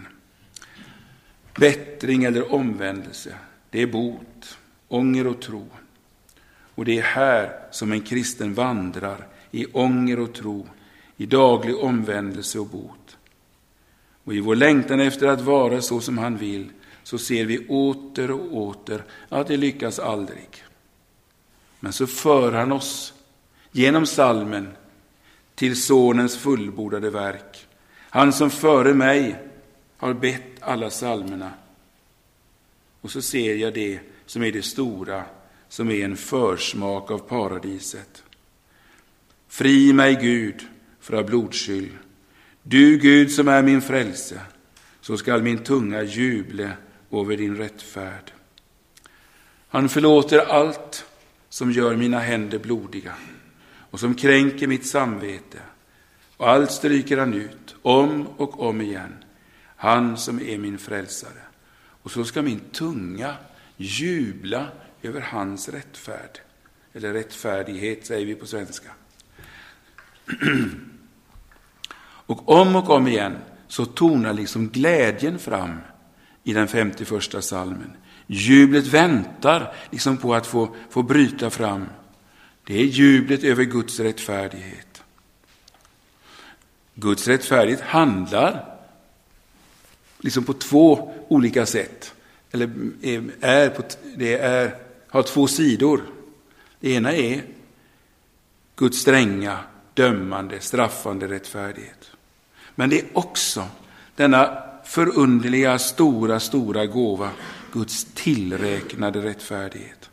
Bättring 1.59 2.25
eller 2.25 2.55
omvändelse, 2.55 3.35
det 3.71 3.83
är 3.83 3.87
bot, 3.87 4.59
ånger 4.89 5.27
och 5.27 5.43
tro. 5.43 5.69
Och 6.77 6.85
det 6.85 6.99
är 6.99 7.03
här 7.03 7.53
som 7.71 7.93
en 7.93 8.01
kristen 8.01 8.55
vandrar 8.55 9.27
i 9.51 9.67
ånger 9.73 10.21
och 10.21 10.35
tro, 10.35 10.67
i 11.17 11.27
daglig 11.27 11.77
omvändelse 11.77 12.59
och 12.59 12.67
bot. 12.67 13.17
Och 14.25 14.35
i 14.35 14.41
vår 14.41 14.57
längtan 14.57 15.01
efter 15.01 15.27
att 15.27 15.41
vara 15.41 15.83
så 15.83 16.01
som 16.01 16.19
han 16.19 16.37
vill, 16.37 16.73
så 17.03 17.19
ser 17.19 17.45
vi 17.45 17.67
åter 17.69 18.31
och 18.31 18.57
åter 18.57 19.05
att 19.29 19.47
det 19.47 19.57
lyckas 19.57 19.99
aldrig. 19.99 20.49
Men 21.81 21.93
så 21.93 22.07
för 22.07 22.53
han 22.53 22.73
oss 22.73 23.15
genom 23.73 24.07
salmen 24.07 24.69
till 25.55 25.83
Sonens 25.83 26.37
fullbordade 26.37 27.11
verk. 27.11 27.67
Han 27.99 28.33
som 28.33 28.51
före 28.51 28.95
mig 28.95 29.37
har 29.97 30.15
bett 30.15 30.43
alla 30.61 30.91
salmerna. 30.91 31.51
Och 33.01 33.11
så 33.11 33.23
ser 33.23 33.55
jag 33.55 33.75
det 33.75 34.01
som 34.27 34.43
är 34.43 34.53
det 34.53 34.63
stora 34.63 35.25
som 35.77 35.91
är 35.91 36.05
en 36.05 36.17
försmak 36.17 37.11
av 37.11 37.19
paradiset. 37.19 38.23
Fri 39.49 39.93
mig, 39.93 40.19
Gud, 40.21 40.67
från 41.01 41.27
blodskyll. 41.27 41.91
Du, 42.63 42.99
Gud, 42.99 43.33
som 43.33 43.49
är 43.49 43.63
min 43.63 43.83
frälse, 43.83 44.41
så 45.01 45.17
skall 45.17 45.43
min 45.43 45.59
tunga 45.59 46.03
juble 46.03 46.73
över 47.13 47.37
din 47.37 47.57
rättfärd. 47.57 48.33
Han 49.69 49.89
förlåter 49.89 50.39
allt 50.39 51.05
som 51.49 51.73
gör 51.73 51.97
mina 51.97 52.19
händer 52.19 52.59
blodiga 52.59 53.15
och 53.91 54.01
som 54.01 54.15
kränker 54.15 54.67
mitt 54.67 54.87
samvete. 54.87 55.59
Och 56.37 56.49
allt 56.49 56.71
stryker 56.71 57.19
han 57.19 57.35
ut, 57.35 57.77
om 57.83 58.27
och 58.27 58.61
om 58.61 58.81
igen, 58.81 59.15
han 59.77 60.17
som 60.17 60.41
är 60.41 60.59
min 60.59 60.79
frälsare. 60.79 61.43
Och 62.03 62.11
så 62.11 62.25
ska 62.25 62.43
min 62.43 62.61
tunga 62.61 63.35
jubla 63.77 64.67
över 65.07 65.21
hans 65.21 65.69
rättfärd. 65.69 66.39
Eller 66.93 67.13
rättfärdighet 67.13 68.07
säger 68.07 68.27
vi 68.27 68.35
på 68.35 68.47
svenska. 68.47 68.91
Och 72.29 72.49
om 72.49 72.77
och 72.77 72.91
om 72.91 73.09
igen 73.09 73.37
så 73.69 73.85
tonar 73.85 74.33
liksom 74.33 74.69
glädjen 74.69 75.39
fram 75.39 75.79
i 76.45 76.53
den 76.53 76.69
51 76.69 77.45
salmen. 77.45 77.97
Jublet 78.27 78.87
väntar 78.87 79.75
liksom 79.91 80.17
på 80.17 80.35
att 80.35 80.47
få, 80.47 80.77
få 80.91 81.03
bryta 81.03 81.51
fram. 81.51 81.87
Det 82.65 82.75
är 82.75 82.85
jublet 82.85 83.45
över 83.45 83.65
Guds 83.65 84.01
rättfärdighet. 84.01 85.03
Guds 86.95 87.29
rättfärdighet 87.29 87.81
handlar 87.81 88.79
liksom 90.19 90.45
på 90.45 90.53
två 90.53 91.15
olika 91.29 91.67
sätt. 91.67 92.15
Eller 92.51 92.71
är 93.41 93.69
på, 93.69 93.83
det 94.17 94.39
är 94.39 94.86
har 95.09 95.23
två 95.23 95.47
sidor. 95.47 96.01
Det 96.81 96.93
ena 96.93 97.13
är 97.13 97.45
Guds 98.77 98.99
stränga, 98.99 99.59
dömande, 99.95 100.61
straffande 100.61 101.29
rättfärdighet. 101.29 102.11
Men 102.75 102.91
det 102.91 103.01
är 103.01 103.07
också 103.13 103.65
denna 104.17 104.63
förunderliga, 104.85 105.79
stora, 105.79 106.41
stora 106.41 106.87
gåva, 106.87 107.31
Guds 107.73 108.07
tillräknade 108.15 109.23
rättfärdighet. 109.23 110.11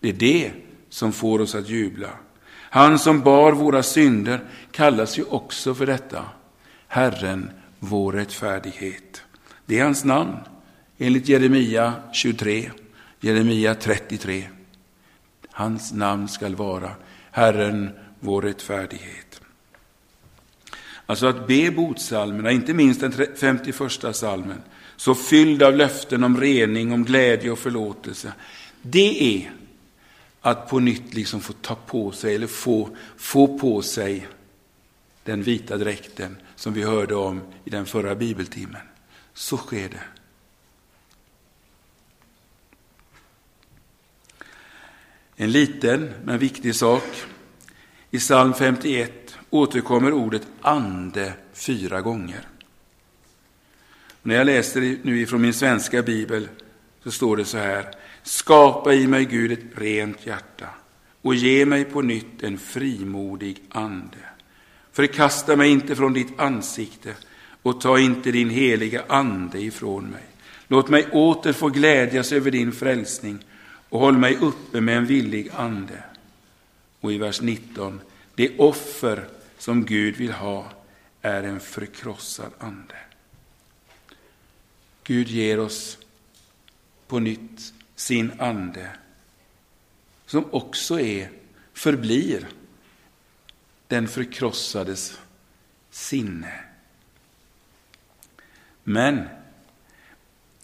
Det 0.00 0.08
är 0.08 0.12
det 0.12 0.52
som 0.88 1.12
får 1.12 1.40
oss 1.40 1.54
att 1.54 1.68
jubla. 1.68 2.10
Han 2.70 2.98
som 2.98 3.20
bar 3.20 3.52
våra 3.52 3.82
synder 3.82 4.40
kallas 4.70 5.18
ju 5.18 5.24
också 5.24 5.74
för 5.74 5.86
detta. 5.86 6.24
Herren, 6.88 7.50
vår 7.78 8.12
rättfärdighet. 8.12 9.22
Det 9.66 9.78
är 9.78 9.84
hans 9.84 10.04
namn, 10.04 10.36
enligt 10.98 11.28
Jeremia 11.28 11.92
23. 12.12 12.70
Jeremia 13.20 13.74
33. 13.74 14.48
Hans 15.50 15.92
namn 15.92 16.28
skall 16.28 16.54
vara 16.54 16.90
Herren, 17.30 17.90
vår 18.20 18.42
rättfärdighet. 18.42 19.40
Alltså 21.06 21.26
att 21.26 21.46
be 21.46 21.70
botsalmerna, 21.70 22.50
inte 22.50 22.74
minst 22.74 23.00
den 23.00 23.12
51 23.36 24.16
salmen, 24.16 24.62
så 24.96 25.14
fylld 25.14 25.62
av 25.62 25.76
löften 25.76 26.24
om 26.24 26.40
rening, 26.40 26.92
om 26.92 27.04
glädje 27.04 27.50
och 27.50 27.58
förlåtelse. 27.58 28.32
Det 28.82 29.36
är 29.36 29.52
att 30.40 30.68
på 30.68 30.78
nytt 30.78 31.14
liksom 31.14 31.40
få 31.40 31.52
ta 31.52 31.74
på 31.74 32.12
sig, 32.12 32.34
eller 32.34 32.46
få, 32.46 32.96
få 33.16 33.58
på 33.58 33.82
sig 33.82 34.26
den 35.24 35.42
vita 35.42 35.76
dräkten 35.76 36.36
som 36.56 36.72
vi 36.72 36.82
hörde 36.82 37.14
om 37.14 37.40
i 37.64 37.70
den 37.70 37.86
förra 37.86 38.14
bibeltimmen. 38.14 38.82
Så 39.34 39.56
sker 39.56 39.88
det. 39.88 40.02
En 45.36 45.52
liten 45.52 46.10
men 46.24 46.38
viktig 46.38 46.74
sak. 46.74 47.04
I 48.10 48.18
psalm 48.18 48.54
51 48.54 49.36
återkommer 49.50 50.12
ordet 50.12 50.42
ande 50.60 51.32
fyra 51.52 52.00
gånger. 52.00 52.40
När 54.22 54.34
jag 54.34 54.46
läser 54.46 54.96
nu 55.02 55.20
ifrån 55.20 55.42
min 55.42 55.54
svenska 55.54 56.02
bibel 56.02 56.48
så 57.04 57.10
står 57.10 57.36
det 57.36 57.44
så 57.44 57.58
här. 57.58 57.86
Skapa 58.22 58.94
i 58.94 59.06
mig, 59.06 59.24
Gud, 59.24 59.52
ett 59.52 59.78
rent 59.78 60.26
hjärta 60.26 60.68
och 61.22 61.34
ge 61.34 61.66
mig 61.66 61.84
på 61.84 62.02
nytt 62.02 62.42
en 62.42 62.58
frimodig 62.58 63.62
ande. 63.70 64.18
Förkasta 64.92 65.56
mig 65.56 65.70
inte 65.70 65.96
från 65.96 66.12
ditt 66.12 66.40
ansikte 66.40 67.14
och 67.62 67.80
ta 67.80 67.98
inte 67.98 68.30
din 68.30 68.50
heliga 68.50 69.02
ande 69.08 69.60
ifrån 69.60 70.04
mig. 70.04 70.24
Låt 70.68 70.88
mig 70.88 71.08
åter 71.12 71.52
få 71.52 71.68
glädjas 71.68 72.32
över 72.32 72.50
din 72.50 72.72
frälsning 72.72 73.38
och 73.88 74.00
håll 74.00 74.18
mig 74.18 74.36
uppe 74.36 74.80
med 74.80 74.96
en 74.96 75.06
villig 75.06 75.50
ande. 75.54 76.04
Och 77.00 77.12
i 77.12 77.18
vers 77.18 77.40
19, 77.40 78.00
det 78.34 78.58
offer 78.58 79.28
som 79.58 79.84
Gud 79.84 80.16
vill 80.16 80.32
ha 80.32 80.72
är 81.22 81.42
en 81.42 81.60
förkrossad 81.60 82.52
ande. 82.58 82.94
Gud 85.04 85.28
ger 85.28 85.60
oss 85.60 85.98
på 87.06 87.18
nytt 87.18 87.74
sin 87.94 88.32
ande, 88.40 88.90
som 90.26 90.44
också 90.50 91.00
är, 91.00 91.30
förblir, 91.72 92.48
den 93.86 94.08
förkrossades 94.08 95.18
sinne. 95.90 96.64
Men 98.84 99.28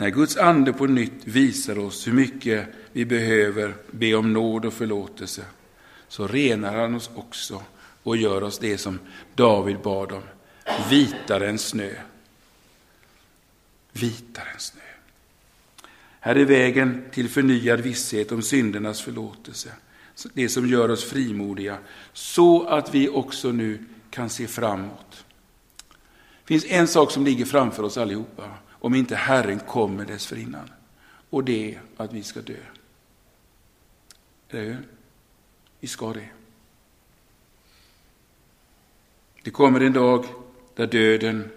när 0.03 0.11
Guds 0.11 0.37
ande 0.37 0.73
på 0.73 0.87
nytt 0.87 1.25
visar 1.25 1.79
oss 1.79 2.07
hur 2.07 2.13
mycket 2.13 2.69
vi 2.93 3.05
behöver 3.05 3.75
be 3.91 4.15
om 4.15 4.33
nåd 4.33 4.65
och 4.65 4.73
förlåtelse, 4.73 5.45
så 6.09 6.27
renar 6.27 6.77
han 6.77 6.95
oss 6.95 7.11
också 7.15 7.63
och 8.03 8.17
gör 8.17 8.43
oss 8.43 8.59
det 8.59 8.79
som 8.79 8.99
David 9.35 9.79
bad 9.79 10.13
om, 10.13 10.23
vitare 10.91 11.49
än 11.49 11.59
snö. 11.59 11.91
Vitare 13.93 14.49
än 14.55 14.61
snö. 14.61 14.81
Här 16.21 16.37
är 16.37 16.45
vägen 16.45 17.05
till 17.13 17.29
förnyad 17.29 17.81
visshet 17.81 18.33
om 18.33 18.43
syndernas 18.43 19.03
förlåtelse, 19.03 19.69
det 20.33 20.49
som 20.49 20.69
gör 20.69 20.89
oss 20.89 21.05
frimodiga, 21.05 21.79
så 22.13 22.67
att 22.67 22.95
vi 22.95 23.09
också 23.09 23.53
nu 23.53 23.85
kan 24.11 24.31
se 24.31 24.47
framåt. 24.47 25.25
Det 25.89 26.47
finns 26.47 26.65
en 26.65 26.89
sak 26.89 27.11
som 27.11 27.25
ligger 27.25 27.45
framför 27.45 27.83
oss 27.83 27.97
allihopa, 27.97 28.51
om 28.83 28.95
inte 28.95 29.17
Herren 29.17 29.61
kommer 29.61 30.05
dessförinnan. 30.05 30.71
Och 31.31 31.45
det 31.45 31.75
är 31.75 31.83
att 31.97 32.13
vi 32.13 32.23
ska 32.23 32.41
dö. 32.41 32.57
Eller 34.49 34.65
hur? 34.65 34.89
Vi 35.81 35.89
ska 35.89 36.13
det. 36.13 36.29
Det 39.43 39.51
kommer 39.51 39.81
en 39.81 39.93
dag 39.93 40.25
där 40.75 40.87
döden 40.87 41.51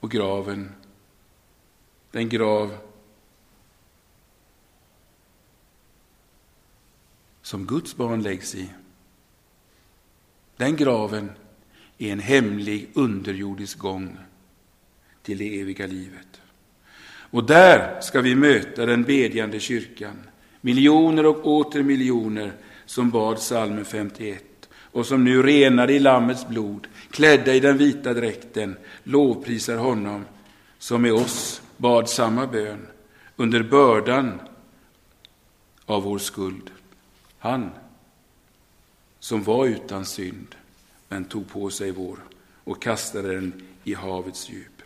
och 0.00 0.10
graven, 0.10 0.72
den 2.10 2.28
grav 2.28 2.78
som 7.42 7.66
Guds 7.66 7.96
barn 7.96 8.22
läggs 8.22 8.54
i, 8.54 8.70
den 10.56 10.76
graven 10.76 11.30
är 11.98 12.12
en 12.12 12.20
hemlig 12.20 12.90
underjordisk 12.94 13.78
gång 13.78 14.18
till 15.28 15.38
det 15.38 15.60
eviga 15.60 15.86
livet. 15.86 16.40
Och 17.30 17.44
där 17.44 18.00
ska 18.00 18.20
vi 18.20 18.34
möta 18.34 18.86
den 18.86 19.02
bedjande 19.02 19.60
kyrkan, 19.60 20.18
miljoner 20.60 21.26
och 21.26 21.46
åter 21.46 21.82
miljoner 21.82 22.52
som 22.86 23.10
bad 23.10 23.38
salmen 23.38 23.84
51 23.84 24.68
och 24.72 25.06
som 25.06 25.24
nu 25.24 25.42
renade 25.42 25.92
i 25.92 25.98
Lammets 25.98 26.48
blod, 26.48 26.86
klädda 27.10 27.54
i 27.54 27.60
den 27.60 27.78
vita 27.78 28.14
dräkten, 28.14 28.76
lovprisar 29.02 29.76
honom 29.76 30.24
som 30.78 31.02
med 31.02 31.12
oss 31.12 31.62
bad 31.76 32.08
samma 32.08 32.46
bön 32.46 32.86
under 33.36 33.62
bördan 33.62 34.40
av 35.86 36.02
vår 36.02 36.18
skuld. 36.18 36.70
Han 37.38 37.70
som 39.18 39.42
var 39.42 39.66
utan 39.66 40.04
synd, 40.04 40.54
men 41.08 41.24
tog 41.24 41.48
på 41.48 41.70
sig 41.70 41.90
vår 41.90 42.18
och 42.64 42.82
kastade 42.82 43.34
den 43.34 43.62
i 43.84 43.94
havets 43.94 44.50
djup. 44.50 44.77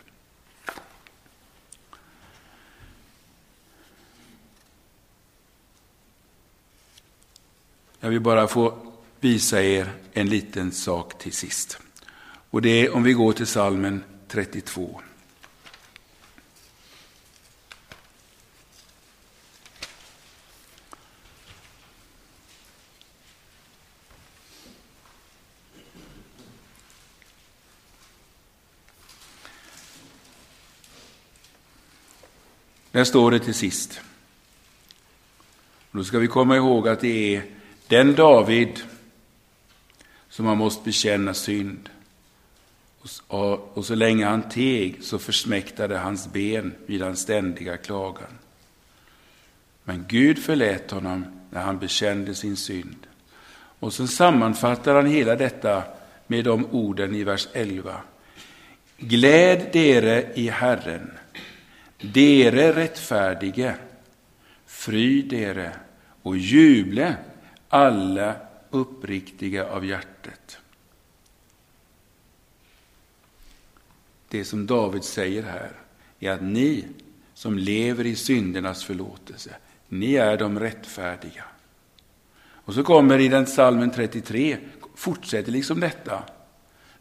Jag 8.03 8.09
vill 8.09 8.19
bara 8.19 8.47
få 8.47 8.77
visa 9.19 9.63
er 9.63 9.93
en 10.13 10.29
liten 10.29 10.71
sak 10.71 11.17
till 11.17 11.33
sist. 11.33 11.77
Och 12.49 12.61
det 12.61 12.69
är 12.69 12.95
om 12.95 13.03
vi 13.03 13.13
går 13.13 13.33
till 13.33 13.47
salmen 13.47 14.03
32. 14.27 15.01
Där 32.91 33.03
står 33.03 33.31
det 33.31 33.39
till 33.39 33.53
sist. 33.53 34.01
då 35.91 36.03
ska 36.03 36.19
vi 36.19 36.27
komma 36.27 36.55
ihåg 36.55 36.87
att 36.87 36.99
det 36.99 37.35
är 37.35 37.62
den 37.93 38.15
David 38.15 38.79
som 40.29 40.45
har 40.45 40.55
måste 40.55 40.83
bekänna 40.83 41.33
synd. 41.33 41.89
Och 43.73 43.85
så 43.85 43.95
länge 43.95 44.25
han 44.25 44.49
teg 44.49 45.03
så 45.03 45.19
försmäktade 45.19 45.97
hans 45.97 46.33
ben 46.33 46.75
vid 46.85 47.01
hans 47.01 47.19
ständiga 47.19 47.77
klagan. 47.77 48.37
Men 49.83 50.05
Gud 50.07 50.39
förlät 50.39 50.91
honom 50.91 51.25
när 51.49 51.61
han 51.61 51.79
bekände 51.79 52.35
sin 52.35 52.57
synd. 52.57 53.07
Och 53.79 53.93
så 53.93 54.07
sammanfattar 54.07 54.95
han 54.95 55.07
hela 55.07 55.35
detta 55.35 55.83
med 56.27 56.45
de 56.45 56.65
orden 56.65 57.15
i 57.15 57.23
vers 57.23 57.47
11. 57.53 58.01
Gläd 58.97 59.69
dere 59.73 60.33
i 60.35 60.49
Herren, 60.49 61.11
dere 62.01 62.75
rättfärdige, 62.75 63.75
fryd 64.65 65.29
dere 65.29 65.71
och 66.21 66.37
juble 66.37 67.17
alla 67.73 68.35
uppriktiga 68.69 69.65
av 69.65 69.85
hjärtat. 69.85 70.57
Det 74.29 74.45
som 74.45 74.65
David 74.65 75.03
säger 75.03 75.43
här 75.43 75.71
är 76.19 76.31
att 76.31 76.41
ni 76.43 76.85
som 77.33 77.57
lever 77.57 78.05
i 78.05 78.15
syndernas 78.15 78.83
förlåtelse, 78.83 79.55
ni 79.89 80.15
är 80.15 80.37
de 80.37 80.59
rättfärdiga. 80.59 81.43
Och 82.43 82.73
så 82.73 82.83
kommer 82.83 83.19
i 83.19 83.27
den 83.27 83.47
salmen 83.47 83.91
33, 83.91 84.57
fortsätter 84.95 85.51
liksom 85.51 85.79
detta, 85.79 86.23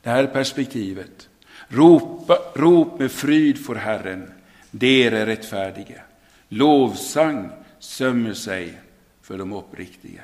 det 0.02 0.10
här 0.10 0.26
perspektivet. 0.26 1.28
Ropa, 1.68 2.38
rop 2.54 2.98
med 2.98 3.12
fryd 3.12 3.66
för 3.66 3.74
Herren, 3.74 4.32
dere 4.70 5.26
rättfärdige. 5.26 6.02
Lovsang 6.48 7.50
sömmer 7.78 8.34
sig 8.34 8.80
för 9.22 9.38
de 9.38 9.52
uppriktiga. 9.52 10.22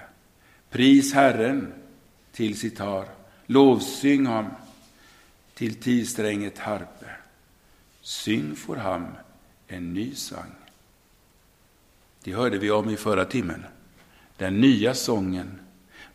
Pris 0.71 1.13
Herren 1.13 1.73
till 2.33 2.59
sitar. 2.59 3.09
Lovsyng 3.47 4.27
ham 4.27 4.47
till 5.55 5.75
tidstränget 5.75 6.59
harpe. 6.59 7.07
Syng 8.01 8.57
får 8.57 8.77
ham 8.77 9.07
en 9.69 9.95
ny 9.95 10.15
sang. 10.15 10.53
Det 12.25 12.33
hörde 12.33 12.59
vi 12.59 12.71
om 12.71 12.91
i 12.91 12.97
förra 12.97 13.25
timmen. 13.25 13.65
Den 14.37 14.61
nya 14.61 14.95
sången. 14.95 15.59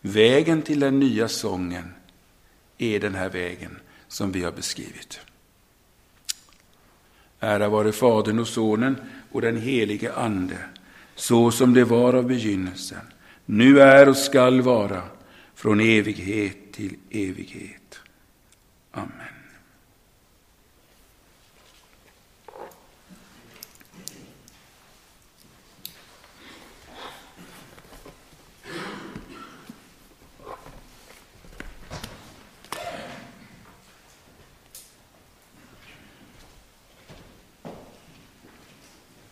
Vägen 0.02 0.62
till 0.62 0.80
den 0.80 1.00
nya 1.00 1.28
sången 1.28 1.94
är 2.78 3.00
den 3.00 3.16
här 3.16 3.30
vägen 3.30 3.80
som 4.08 4.32
vi 4.32 4.44
har 4.44 4.52
beskrivit. 4.52 5.20
Ära 7.40 7.70
vare 7.70 7.92
Fadern 7.92 8.40
och 8.40 8.48
Sonen 8.48 8.96
och 9.32 9.42
den 9.42 9.58
helige 9.58 10.14
Ande, 10.14 10.58
så 11.16 11.52
som 11.52 11.74
det 11.74 11.84
var 11.84 12.14
av 12.14 12.28
begynnelsen, 12.28 13.06
nu 13.46 13.82
är 13.82 14.10
och 14.10 14.18
skall 14.18 14.62
vara, 14.62 15.02
från 15.56 15.80
evighet 15.80 16.74
till 16.74 16.96
evighet. 17.12 18.00
Amen. 18.92 19.33